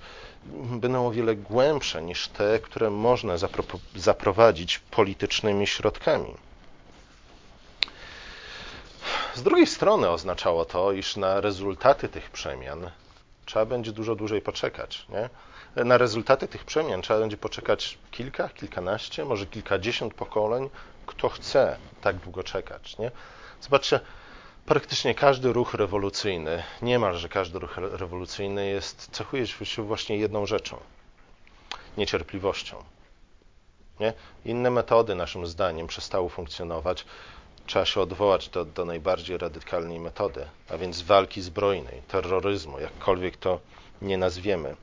[0.80, 3.34] będą o wiele głębsze niż te, które można
[3.94, 6.34] zaprowadzić politycznymi środkami.
[9.34, 12.90] Z drugiej strony oznaczało to, iż na rezultaty tych przemian
[13.46, 15.06] trzeba będzie dużo dłużej poczekać.
[15.08, 15.30] Nie?
[15.84, 20.70] Na rezultaty tych przemian trzeba będzie poczekać kilka, kilkanaście, może kilkadziesiąt pokoleń,
[21.06, 22.98] kto chce tak długo czekać.
[22.98, 23.10] Nie?
[23.60, 24.00] Zobaczcie,
[24.66, 30.76] praktycznie każdy ruch rewolucyjny, niemalże każdy ruch rewolucyjny jest, cechuje się właśnie jedną rzeczą
[31.96, 32.84] niecierpliwością.
[34.00, 34.12] Nie?
[34.44, 37.04] Inne metody, naszym zdaniem, przestały funkcjonować.
[37.66, 43.60] Trzeba się odwołać do, do najbardziej radykalnej metody, a więc walki zbrojnej, terroryzmu, jakkolwiek to
[44.02, 44.76] nie nazwiemy.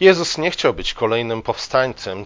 [0.00, 2.24] Jezus nie chciał być kolejnym powstańcem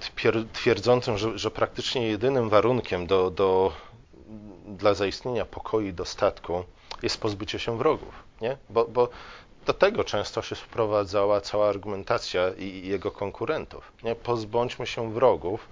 [0.53, 3.73] twierdzącym, że, że praktycznie jedynym warunkiem do, do
[4.77, 6.65] dla zaistnienia pokoju i dostatku
[7.03, 8.15] jest pozbycie się wrogów.
[8.41, 8.57] Nie?
[8.71, 9.09] Bo, bo
[9.67, 13.93] do tego często się sprowadzała cała argumentacja i jego konkurentów.
[14.03, 14.15] Nie?
[14.15, 15.69] Pozbądźmy się wrogów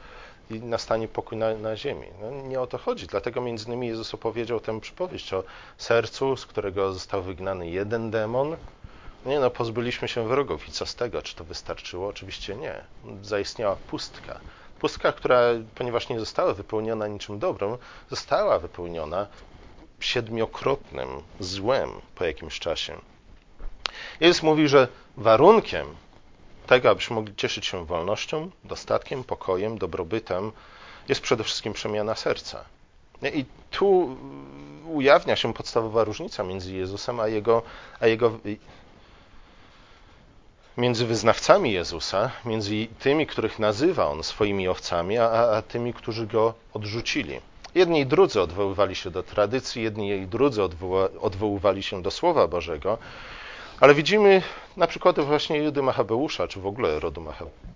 [0.51, 2.07] i nastanie pokój na, na ziemi.
[2.21, 3.07] No, nie o to chodzi.
[3.07, 5.45] Dlatego między innymi Jezus opowiedział tę przypowieść o
[5.79, 8.57] sercu, z którego został wygnany jeden demon.
[9.27, 11.23] Nie no, pozbyliśmy się wrogów i co z tego?
[11.23, 12.09] Czy to wystarczyło?
[12.09, 12.85] Oczywiście nie.
[13.23, 14.41] Zaistniała pustka.
[14.79, 15.41] Pustka, która,
[15.75, 17.77] ponieważ nie została wypełniona niczym dobrym,
[18.11, 19.27] została wypełniona
[20.01, 21.09] siedmiokrotnym
[21.41, 22.99] złem po jakimś czasie.
[24.21, 25.87] Jezus mówi, że warunkiem
[26.67, 30.53] tego, abyśmy mogli cieszyć się wolnością, dostatkiem, pokojem, dobrobytem,
[31.09, 32.65] jest przede wszystkim przemiana serca.
[33.35, 34.17] I tu
[34.87, 37.63] ujawnia się podstawowa różnica między Jezusem a jego,
[38.01, 38.39] a jego
[40.79, 46.55] między wyznawcami Jezusa, między tymi, których nazywa on swoimi owcami, a, a tymi, którzy go
[46.75, 47.41] odrzucili.
[47.75, 52.49] Jedni i drudzy odwoływali się do tradycji, jedni i drudzy odwoła, odwoływali się do Słowa
[52.49, 52.99] Bożego,
[53.81, 54.43] ale widzimy
[54.77, 57.69] na przykład właśnie Judy Machabeusza, czy w ogóle rodu Machabeusza,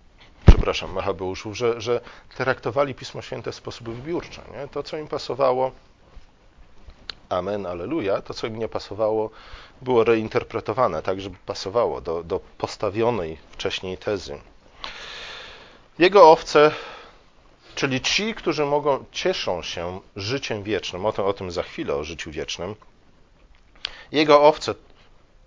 [0.47, 2.01] przepraszam, Machabeuszów, że, że
[2.37, 4.41] traktowali Pismo Święte w sposób wybiórczy.
[4.53, 4.69] Nie?
[4.69, 5.73] To, co im pasowało,
[7.33, 9.31] amen, aleluja, to, co im nie pasowało,
[9.83, 14.39] było reinterpretowane tak, żeby pasowało do, do postawionej wcześniej tezy.
[15.99, 16.71] Jego owce,
[17.75, 22.05] czyli ci, którzy mogą, cieszą się życiem wiecznym, o tym, o tym za chwilę, o
[22.05, 22.75] życiu wiecznym,
[24.13, 24.75] jego owce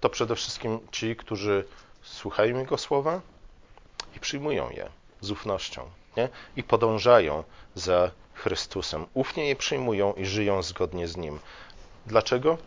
[0.02, 1.65] to przede wszystkim ci, którzy
[2.02, 3.21] słuchają Jego słowa
[4.15, 4.89] i przyjmują je
[5.21, 6.30] z ufnością nie?
[6.56, 7.43] i podążają
[7.76, 9.06] za Chrystusem.
[9.13, 11.39] Ufnie je przyjmują i żyją zgodnie z Nim.
[12.08, 12.58] Dlaczego?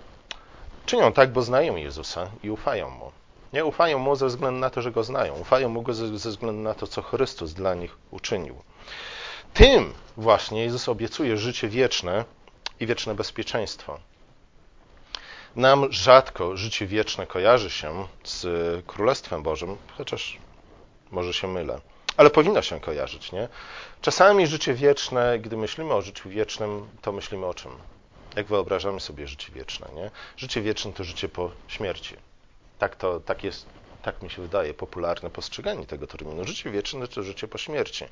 [0.86, 3.12] Czynią tak, bo znają Jezusa i ufają Mu.
[3.52, 5.34] Nie ufają Mu ze względu na to, że Go znają.
[5.34, 8.54] Ufają Mu ze, względu na to, co Chrystus dla nich uczynił.
[9.54, 12.24] Tym właśnie Jezus obiecuje życie wieczne
[12.80, 13.98] i wieczne bezpieczeństwo.
[15.56, 18.46] Nam rzadko życie wieczne kojarzy się z
[18.86, 20.38] Królestwem Bożym, chociaż
[21.10, 21.80] może się mylę,
[22.16, 23.48] ale powinno się kojarzyć, nie?
[24.00, 27.70] Czasami życie wieczne, gdy myślimy o życiu wiecznym, to myślimy o czym?
[28.38, 29.88] Jak wyobrażamy sobie życie wieczne.
[29.94, 30.10] Nie?
[30.36, 32.16] Życie wieczne to życie po śmierci.
[32.78, 33.66] Tak, to, tak jest,
[34.02, 36.44] tak mi się wydaje, popularne postrzeganie tego terminu.
[36.44, 38.04] Życie wieczne to życie po śmierci.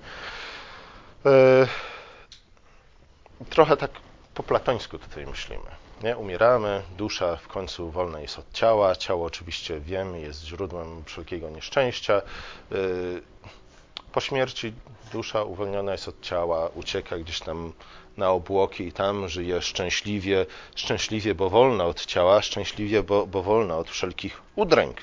[1.26, 1.66] E,
[3.50, 3.90] trochę tak
[4.34, 5.70] po platońsku tutaj myślimy.
[6.02, 6.16] Nie?
[6.16, 8.96] Umieramy, dusza w końcu wolna jest od ciała.
[8.96, 12.22] Ciało oczywiście wiemy, jest źródłem wszelkiego nieszczęścia.
[14.16, 14.72] Po śmierci
[15.12, 17.72] dusza uwolniona jest od ciała, ucieka gdzieś tam
[18.16, 23.76] na obłoki i tam żyje szczęśliwie, szczęśliwie, bo wolna od ciała, szczęśliwie, bo, bo wolna
[23.76, 24.96] od wszelkich udręk.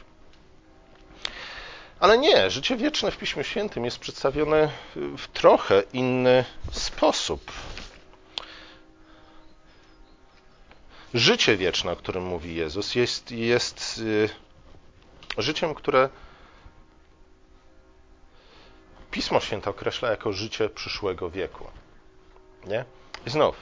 [2.00, 4.70] Ale nie, życie wieczne w Piśmie Świętym jest przedstawione
[5.18, 7.52] w trochę inny sposób.
[11.14, 14.30] Życie wieczne, o którym mówi Jezus, jest, jest y,
[15.38, 16.10] życiem, które
[19.14, 21.66] Pismo Święte określa jako życie przyszłego wieku.
[22.66, 22.86] Nie?
[23.28, 23.56] I znów,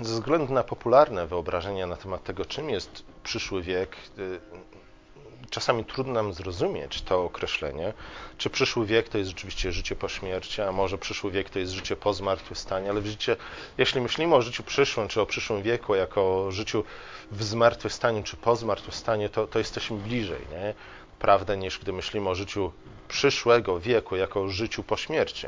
[0.00, 4.40] ze względu na popularne wyobrażenia na temat tego, czym jest przyszły wiek, y,
[5.50, 7.92] czasami trudno nam zrozumieć to określenie,
[8.38, 11.72] czy przyszły wiek to jest rzeczywiście życie po śmierci, a może przyszły wiek to jest
[11.72, 13.36] życie po zmartwychwstaniu, ale widzicie,
[13.78, 16.84] jeśli myślimy o życiu przyszłym, czy o przyszłym wieku, jako o życiu
[17.30, 20.74] w zmartwychwstaniu, czy po zmartwychwstaniu, to, to jesteśmy bliżej, nie?
[21.18, 22.72] prawdę, niż gdy myślimy o życiu
[23.08, 25.46] przyszłego wieku, jako o życiu po śmierci.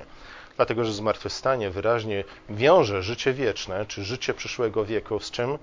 [0.56, 5.58] Dlatego, że zmartwychwstanie wyraźnie wiąże życie wieczne, czy życie przyszłego wieku z czym?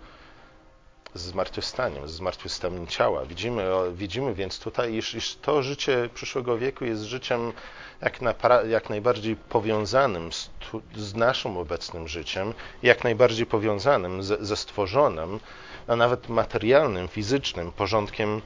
[1.14, 3.26] Z zmartwychwstaniem, z zmartwychwstaniem ciała.
[3.26, 7.54] Widzimy, widzimy więc tutaj, iż, iż to życie przyszłego wieku jest życiem
[8.02, 8.34] jak, na,
[8.70, 10.50] jak najbardziej powiązanym z,
[10.96, 15.40] z, naszym obecnym życiem, jak najbardziej powiązanym ze, ze stworzonym,
[15.88, 18.42] a nawet materialnym, fizycznym porządkiem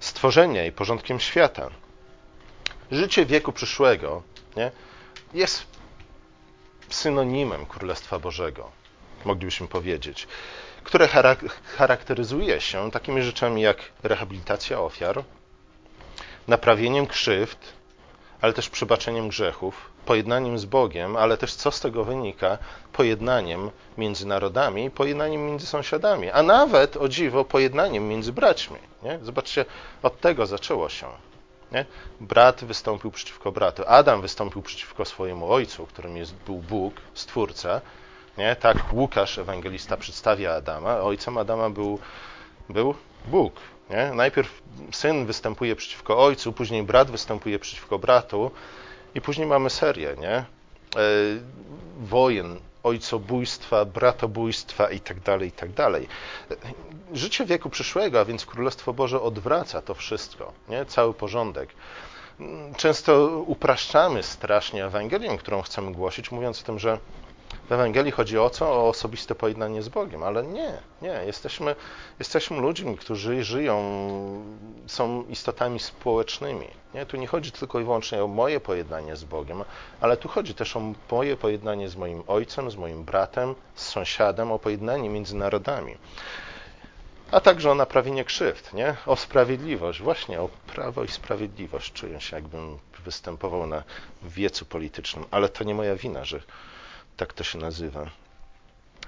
[0.00, 1.70] stworzenia i porządkiem świata.
[2.92, 4.22] Życie wieku przyszłego
[4.56, 4.70] nie,
[5.34, 5.66] jest
[6.88, 8.70] synonimem Królestwa Bożego,
[9.24, 10.28] moglibyśmy powiedzieć,
[10.84, 11.08] które
[11.76, 15.24] charakteryzuje się takimi rzeczami jak rehabilitacja ofiar,
[16.48, 17.58] naprawieniem krzywd,
[18.40, 22.58] ale też przebaczeniem grzechów, pojednaniem z Bogiem, ale też co z tego wynika?
[22.92, 28.78] Pojednaniem między narodami, pojednaniem między sąsiadami, a nawet, o dziwo, pojednaniem między braćmi.
[29.02, 29.18] Nie?
[29.22, 29.64] Zobaczcie,
[30.02, 31.06] od tego zaczęło się.
[31.72, 31.84] Nie?
[32.20, 33.82] Brat wystąpił przeciwko bratu.
[33.86, 37.80] Adam wystąpił przeciwko swojemu ojcu, którym jest, był Bóg, Stwórca.
[38.38, 38.56] Nie?
[38.56, 41.00] Tak Łukasz, ewangelista, przedstawia Adama.
[41.00, 41.98] Ojcem Adama był,
[42.68, 42.94] był
[43.26, 43.54] Bóg.
[43.90, 44.12] Nie?
[44.14, 48.50] Najpierw syn występuje przeciwko ojcu, później brat występuje przeciwko bratu
[49.14, 50.34] i później mamy serię nie?
[50.36, 50.44] E,
[52.00, 55.74] wojen, ojcobójstwa, bratobójstwa itd., tak itd.
[56.48, 56.58] Tak
[57.12, 60.84] Życie wieku przyszłego, a więc Królestwo Boże odwraca to wszystko, nie?
[60.84, 61.68] cały porządek.
[62.76, 66.98] Często upraszczamy strasznie Ewangelię, którą chcemy głosić, mówiąc o tym, że
[67.70, 68.72] w Ewangelii chodzi o co?
[68.72, 71.22] O osobiste pojednanie z Bogiem, ale nie, nie.
[71.26, 71.76] Jesteśmy,
[72.18, 73.82] jesteśmy ludźmi, którzy żyją,
[74.86, 76.66] są istotami społecznymi.
[76.94, 77.06] Nie?
[77.06, 79.64] Tu nie chodzi tylko i wyłącznie o moje pojednanie z Bogiem,
[80.00, 84.52] ale tu chodzi też o moje pojednanie z moim ojcem, z moim bratem, z sąsiadem,
[84.52, 85.96] o pojednanie między narodami.
[87.30, 88.96] A także o naprawienie krzywd, nie?
[89.06, 91.92] o sprawiedliwość, właśnie o prawo i sprawiedliwość.
[91.92, 93.82] Czuję się, jakbym występował na
[94.22, 96.40] wiecu politycznym, ale to nie moja wina, że
[97.20, 98.06] tak to się nazywa.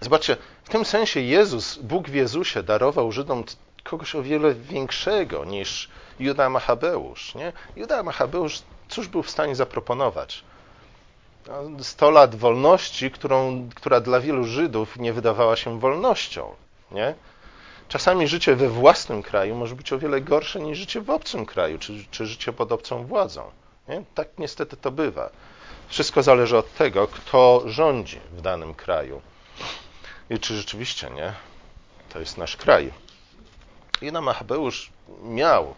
[0.01, 3.45] Zobaczcie, w tym sensie Jezus, Bóg w Jezusie darował Żydom
[3.85, 7.35] kogoś o wiele większego niż Juda Machabeusz.
[7.35, 7.53] Nie?
[7.77, 10.45] Juda Machabeusz cóż był w stanie zaproponować?
[11.83, 16.55] 100 no, lat wolności, którą, która dla wielu Żydów nie wydawała się wolnością.
[16.91, 17.15] Nie?
[17.89, 21.79] Czasami życie we własnym kraju może być o wiele gorsze niż życie w obcym kraju,
[21.79, 23.51] czy, czy życie pod obcą władzą.
[23.89, 24.03] Nie?
[24.15, 25.31] Tak niestety to bywa.
[25.93, 29.23] Wszystko zależy od tego, kto rządzi w danym kraju.
[30.31, 31.33] I czy rzeczywiście nie,
[32.13, 32.93] to jest nasz kraj.
[34.03, 34.91] I Machabeusz
[35.23, 35.75] miał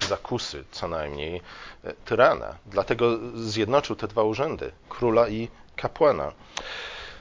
[0.00, 1.40] zakusy co najmniej
[1.84, 6.32] e, tyrana, dlatego zjednoczył te dwa urzędy, króla i kapłana.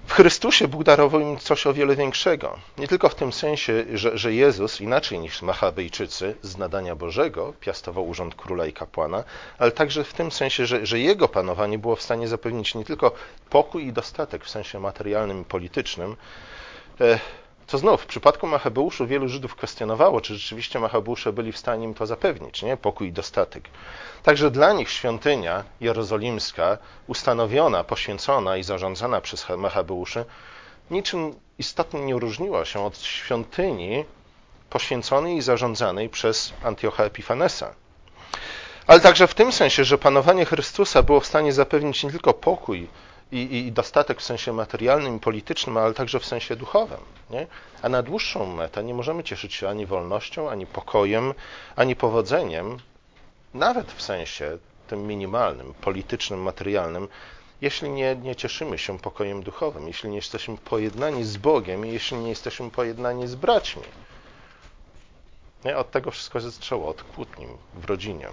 [0.07, 2.59] W Chrystusie Bóg darował im coś o wiele większego.
[2.77, 8.07] Nie tylko w tym sensie, że, że Jezus, inaczej niż Machabejczycy z nadania Bożego, piastował
[8.07, 9.23] urząd króla i kapłana,
[9.57, 13.11] ale także w tym sensie, że, że jego panowanie było w stanie zapewnić nie tylko
[13.49, 16.15] pokój i dostatek w sensie materialnym i politycznym,
[17.67, 21.93] to znów, w przypadku Machabeuszu wielu Żydów kwestionowało, czy rzeczywiście Machabeusze byli w stanie im
[21.93, 22.77] to zapewnić, nie?
[22.77, 23.63] pokój i dostatek.
[24.23, 30.25] Także dla nich świątynia jerozolimska, ustanowiona, poświęcona i zarządzana przez Machabeuszy,
[30.91, 34.05] niczym istotnie nie różniła się od świątyni
[34.69, 37.73] poświęconej i zarządzanej przez Antiocha Epifanesa.
[38.87, 42.87] Ale także w tym sensie, że panowanie Chrystusa było w stanie zapewnić nie tylko pokój
[43.33, 46.99] i, i dostatek w sensie materialnym i politycznym, ale także w sensie duchowym.
[47.29, 47.47] Nie?
[47.81, 51.33] A na dłuższą metę nie możemy cieszyć się ani wolnością, ani pokojem,
[51.75, 52.79] ani powodzeniem,
[53.53, 57.07] nawet w sensie tym minimalnym, politycznym, materialnym,
[57.61, 62.29] jeśli nie, nie cieszymy się pokojem duchowym, jeśli nie jesteśmy pojednani z Bogiem jeśli nie
[62.29, 63.83] jesteśmy pojednani z braćmi.
[65.65, 65.77] Nie?
[65.77, 68.27] Od tego wszystko zaczęło, od kłótni w rodzinie.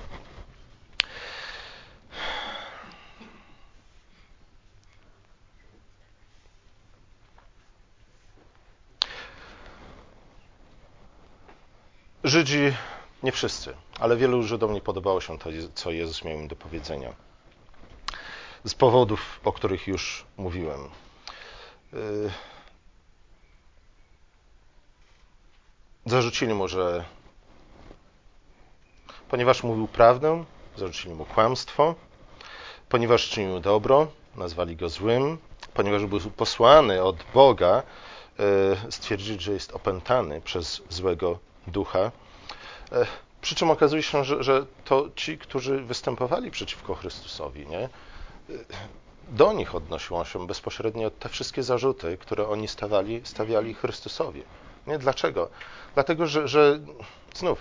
[12.30, 12.72] Żydzi,
[13.22, 17.14] nie wszyscy, ale wielu Żydom nie podobało się to, co Jezus miał im do powiedzenia.
[18.64, 20.80] Z powodów, o których już mówiłem.
[21.94, 22.30] Y,
[26.06, 27.04] zarzucili mu, że
[29.28, 30.44] ponieważ mówił prawdę,
[30.76, 31.94] zarzucili mu kłamstwo,
[32.88, 34.06] ponieważ czynił dobro,
[34.36, 35.38] nazwali go złym,
[35.74, 37.82] ponieważ był posłany od Boga,
[38.88, 42.10] y, stwierdzili, że jest opętany przez złego ducha.
[42.92, 43.06] E,
[43.40, 47.84] przy czym okazuje się, że, że to ci, którzy występowali przeciwko Chrystusowi, nie?
[47.84, 47.88] E,
[49.28, 54.42] do nich odnosiło się bezpośrednio te wszystkie zarzuty, które oni stawali, stawiali Chrystusowi.
[54.86, 54.98] Nie?
[54.98, 55.50] Dlaczego?
[55.94, 56.80] Dlatego, że, że
[57.34, 57.58] znów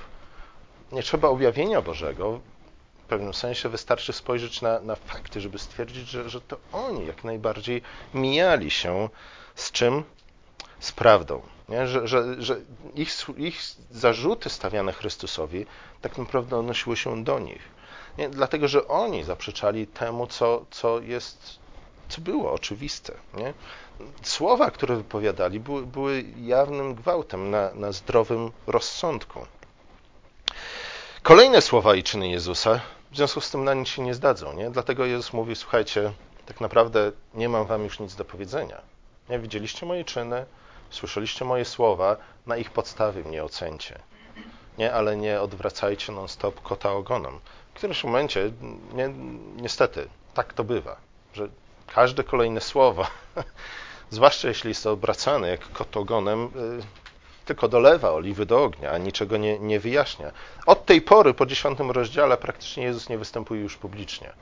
[0.92, 2.40] nie trzeba objawienia Bożego,
[3.10, 7.82] pewnym sensie wystarczy spojrzeć na, na fakty, żeby stwierdzić, że, że to oni jak najbardziej
[8.14, 9.10] mijali się
[9.56, 10.04] z czym?
[10.80, 11.42] Z prawdą.
[11.70, 11.88] Nie?
[11.88, 12.58] Że, że, że
[12.96, 13.62] ich, ich
[13.92, 15.66] zarzuty stawiane Chrystusowi
[16.02, 17.62] tak naprawdę odnosiły się do nich.
[18.18, 18.30] Nie?
[18.30, 21.60] Dlatego, że oni zaprzeczali temu, co, co jest,
[22.10, 23.14] co było oczywiste.
[23.34, 23.54] Nie?
[24.22, 29.46] Słowa, które wypowiadali, były, były jawnym gwałtem na, na zdrowym rozsądku.
[31.24, 34.54] Kolejne słowa i czyny Jezusa w związku z tym na nic się nie zdadzą.
[34.54, 34.70] Nie?
[34.70, 36.14] Dlatego Jezus mówi: Słuchajcie,
[36.46, 38.82] tak naprawdę nie mam wam już nic do powiedzenia.
[39.30, 39.40] Nie?
[39.40, 40.46] Widzieliście moje czyny,
[40.90, 44.00] słyszeliście moje słowa, na ich podstawie mnie ocencie.
[44.78, 44.94] Nie?
[44.94, 47.40] Ale nie odwracajcie non-stop kota ogonem.
[47.74, 48.52] W którymś momencie,
[48.94, 49.10] nie,
[49.56, 50.96] niestety, tak to bywa,
[51.34, 51.48] że
[51.88, 53.08] każde kolejne słowo,
[54.10, 56.50] zwłaszcza jeśli jest obracane jak kot ogonem, y,
[57.46, 60.32] tylko dolewa oliwy do ognia, a niczego nie, nie wyjaśnia.
[60.66, 64.34] Od tej pory, po dziesiątym rozdziale, praktycznie Jezus nie występuje już publicznie.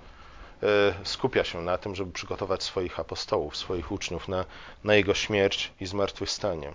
[0.64, 4.46] E, skupia się na tym, żeby przygotować swoich apostołów, swoich uczniów na,
[4.84, 6.74] na Jego śmierć i zmartwychwstanie.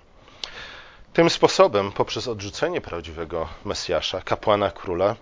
[1.13, 5.17] Tym sposobem, poprzez odrzucenie prawdziwego Mesjasza, kapłana króla,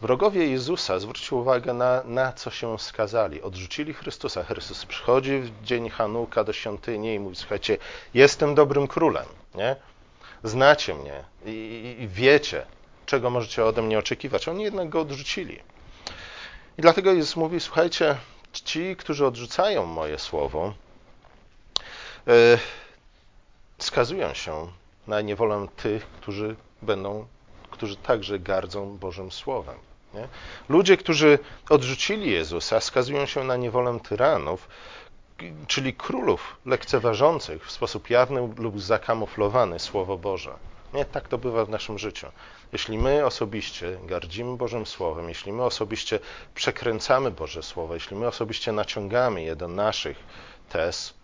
[0.00, 3.42] wrogowie Jezusa zwróćcie uwagę na, na co się skazali.
[3.42, 4.44] Odrzucili Chrystusa.
[4.44, 7.78] Chrystus przychodzi w dzień Hanuka do świątyni i mówi, słuchajcie,
[8.14, 9.26] jestem dobrym królem.
[9.54, 9.76] Nie?
[10.44, 12.66] znacie mnie i, i, wiecie,
[13.06, 14.48] czego możecie ode mnie oczekiwać.
[14.48, 15.60] Oni jednak go odrzucili.
[16.80, 18.16] I dlatego Jezus mówi: Słuchajcie,
[18.52, 20.74] ci, którzy odrzucają moje słowo,
[22.26, 22.34] yy,
[23.78, 24.68] skazują się
[25.06, 27.26] na niewolę tych, którzy będą,
[27.70, 29.78] którzy także gardzą Bożym Słowem.
[30.14, 30.28] Nie?
[30.68, 31.38] Ludzie, którzy
[31.70, 34.68] odrzucili Jezusa, skazują się na niewolę tyranów,
[35.66, 40.54] czyli królów lekceważących w sposób jawny lub zakamuflowany Słowo Boże.
[40.94, 42.26] Nie, tak to bywa w naszym życiu.
[42.72, 46.18] Jeśli my osobiście gardzimy Bożym Słowem, jeśli my osobiście
[46.54, 50.16] przekręcamy Boże Słowo, jeśli my osobiście naciągamy je do naszych
[50.68, 51.14] tez,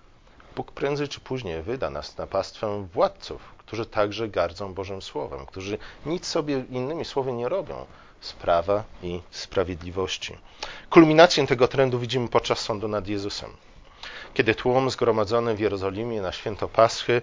[0.56, 5.78] Bóg prędzej czy później wyda nas na pastwę władców, którzy także gardzą Bożym Słowem, którzy
[6.06, 7.86] nic sobie innymi słowy nie robią
[8.20, 10.38] z prawa i sprawiedliwości.
[10.90, 13.50] Kulminację tego trendu widzimy podczas sądu nad Jezusem
[14.36, 17.22] kiedy tłum zgromadzony w Jerozolimie na święto Paschy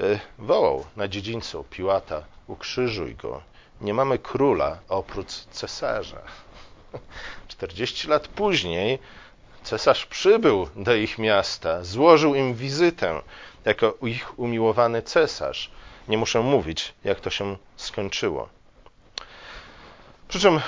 [0.00, 3.42] e, wołał na dziedzińcu Piłata: Ukrzyżuj go.
[3.82, 6.22] Nie mamy króla oprócz cesarza.
[7.48, 8.98] 40 lat później
[9.62, 13.22] cesarz przybył do ich miasta, złożył im wizytę
[13.64, 15.70] jako ich umiłowany cesarz.
[16.08, 18.48] Nie muszę mówić, jak to się skończyło.
[20.28, 20.60] Przy czym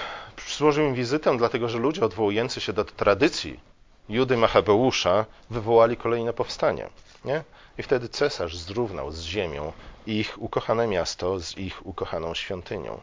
[0.57, 3.61] złożył im wizytę, dlatego że ludzie odwołujący się do tradycji
[4.09, 6.89] Judy Machabeusza wywołali kolejne powstanie.
[7.25, 7.45] Nie?
[7.79, 9.73] I wtedy cesarz zrównał z ziemią
[10.07, 13.01] ich ukochane miasto z ich ukochaną świątynią.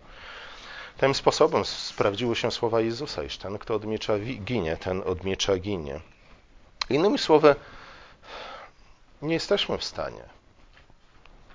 [0.97, 5.57] Tym sposobem sprawdziły się słowa Jezusa, iż ten, kto od miecza ginie, ten od miecza
[5.57, 5.99] ginie.
[6.89, 7.55] Innymi słowy,
[9.21, 10.23] nie jesteśmy w stanie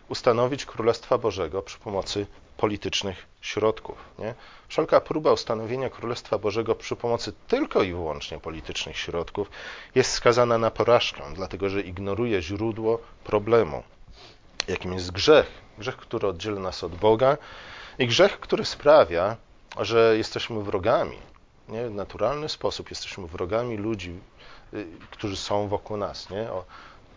[0.09, 2.27] ustanowić Królestwa Bożego przy pomocy
[2.57, 3.97] politycznych środków.
[4.19, 4.35] Nie?
[4.69, 9.51] Wszelka próba ustanowienia Królestwa Bożego przy pomocy tylko i wyłącznie politycznych środków
[9.95, 13.83] jest skazana na porażkę, dlatego że ignoruje źródło problemu,
[14.69, 15.67] jakim jest grzech.
[15.79, 17.37] Grzech, który oddziela nas od Boga
[17.99, 19.37] i grzech, który sprawia,
[19.81, 21.19] że jesteśmy wrogami.
[21.69, 21.89] Nie?
[21.89, 24.21] W naturalny sposób jesteśmy wrogami ludzi,
[24.75, 26.31] y, którzy są wokół nas.
[26.31, 26.49] Nie?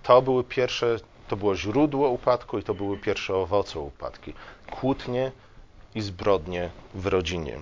[0.04, 0.98] To były pierwsze
[1.30, 4.34] to było źródło upadku i to były pierwsze owoce upadki.
[4.71, 5.32] Kłótnie
[5.95, 7.59] i zbrodnie w rodzinie.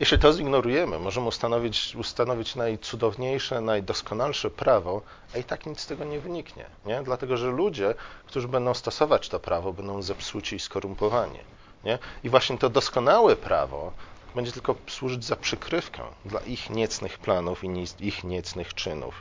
[0.00, 5.02] Jeśli to zignorujemy, możemy ustanowić, ustanowić najcudowniejsze, najdoskonalsze prawo,
[5.34, 6.64] a i tak nic z tego nie wyniknie.
[6.86, 7.02] Nie?
[7.02, 7.94] Dlatego, że ludzie,
[8.26, 11.38] którzy będą stosować to prawo, będą zepsuci i skorumpowani.
[11.84, 11.98] Nie?
[12.24, 13.92] I właśnie to doskonałe prawo
[14.34, 19.14] będzie tylko służyć za przykrywkę dla ich niecnych planów i ich niecnych czynów.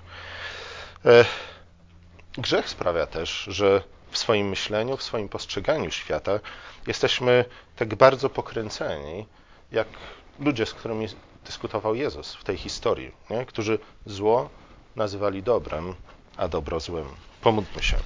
[2.38, 6.40] Grzech sprawia też, że w swoim myśleniu, w swoim postrzeganiu świata
[6.88, 9.26] jesteśmy tak bardzo pokręceni,
[9.72, 9.88] jak
[10.40, 11.08] ludzie, z którymi
[11.46, 13.46] dyskutował Jezus w tej historii, nie?
[13.46, 14.50] którzy zło
[14.96, 15.96] nazywali dobrem,
[16.38, 17.06] a dobro złym.
[17.42, 17.98] Pomódlmy się.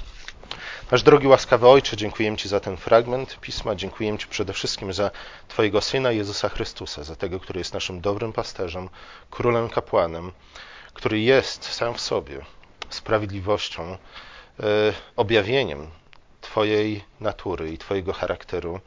[0.91, 5.11] Nasz drogi łaskawy Ojcze, dziękujemy Ci za ten fragment pisma, dziękujemy Ci przede wszystkim za
[5.47, 8.89] Twojego Syna Jezusa Chrystusa, za tego, który jest naszym dobrym pasterzem,
[9.29, 10.31] królem kapłanem,
[10.93, 12.45] który jest sam w sobie
[12.89, 13.97] sprawiedliwością, e,
[15.15, 15.91] objawieniem
[16.41, 18.79] Twojej natury i Twojego charakteru.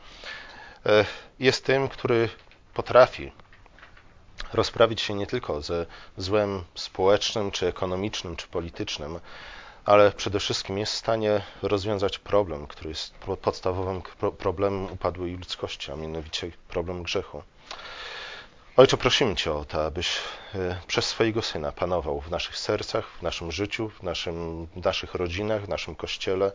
[0.86, 1.04] E,
[1.38, 2.28] jest tym, który
[2.74, 3.32] potrafi
[4.52, 5.86] rozprawić się nie tylko ze
[6.16, 9.20] złem społecznym, czy ekonomicznym, czy politycznym,
[9.84, 14.02] ale przede wszystkim jest w stanie rozwiązać problem, który jest podstawowym
[14.38, 17.42] problemem upadłej ludzkości, a mianowicie problem grzechu.
[18.78, 20.18] Ojcze, prosimy Cię o to, abyś
[20.54, 25.14] e, przez swojego Syna panował w naszych sercach, w naszym życiu, w, naszym, w naszych
[25.14, 26.52] rodzinach, w naszym kościele,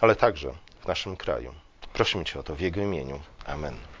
[0.00, 1.54] ale także w naszym kraju.
[1.92, 3.20] Prosimy Cię o to w Jego imieniu.
[3.46, 3.91] Amen.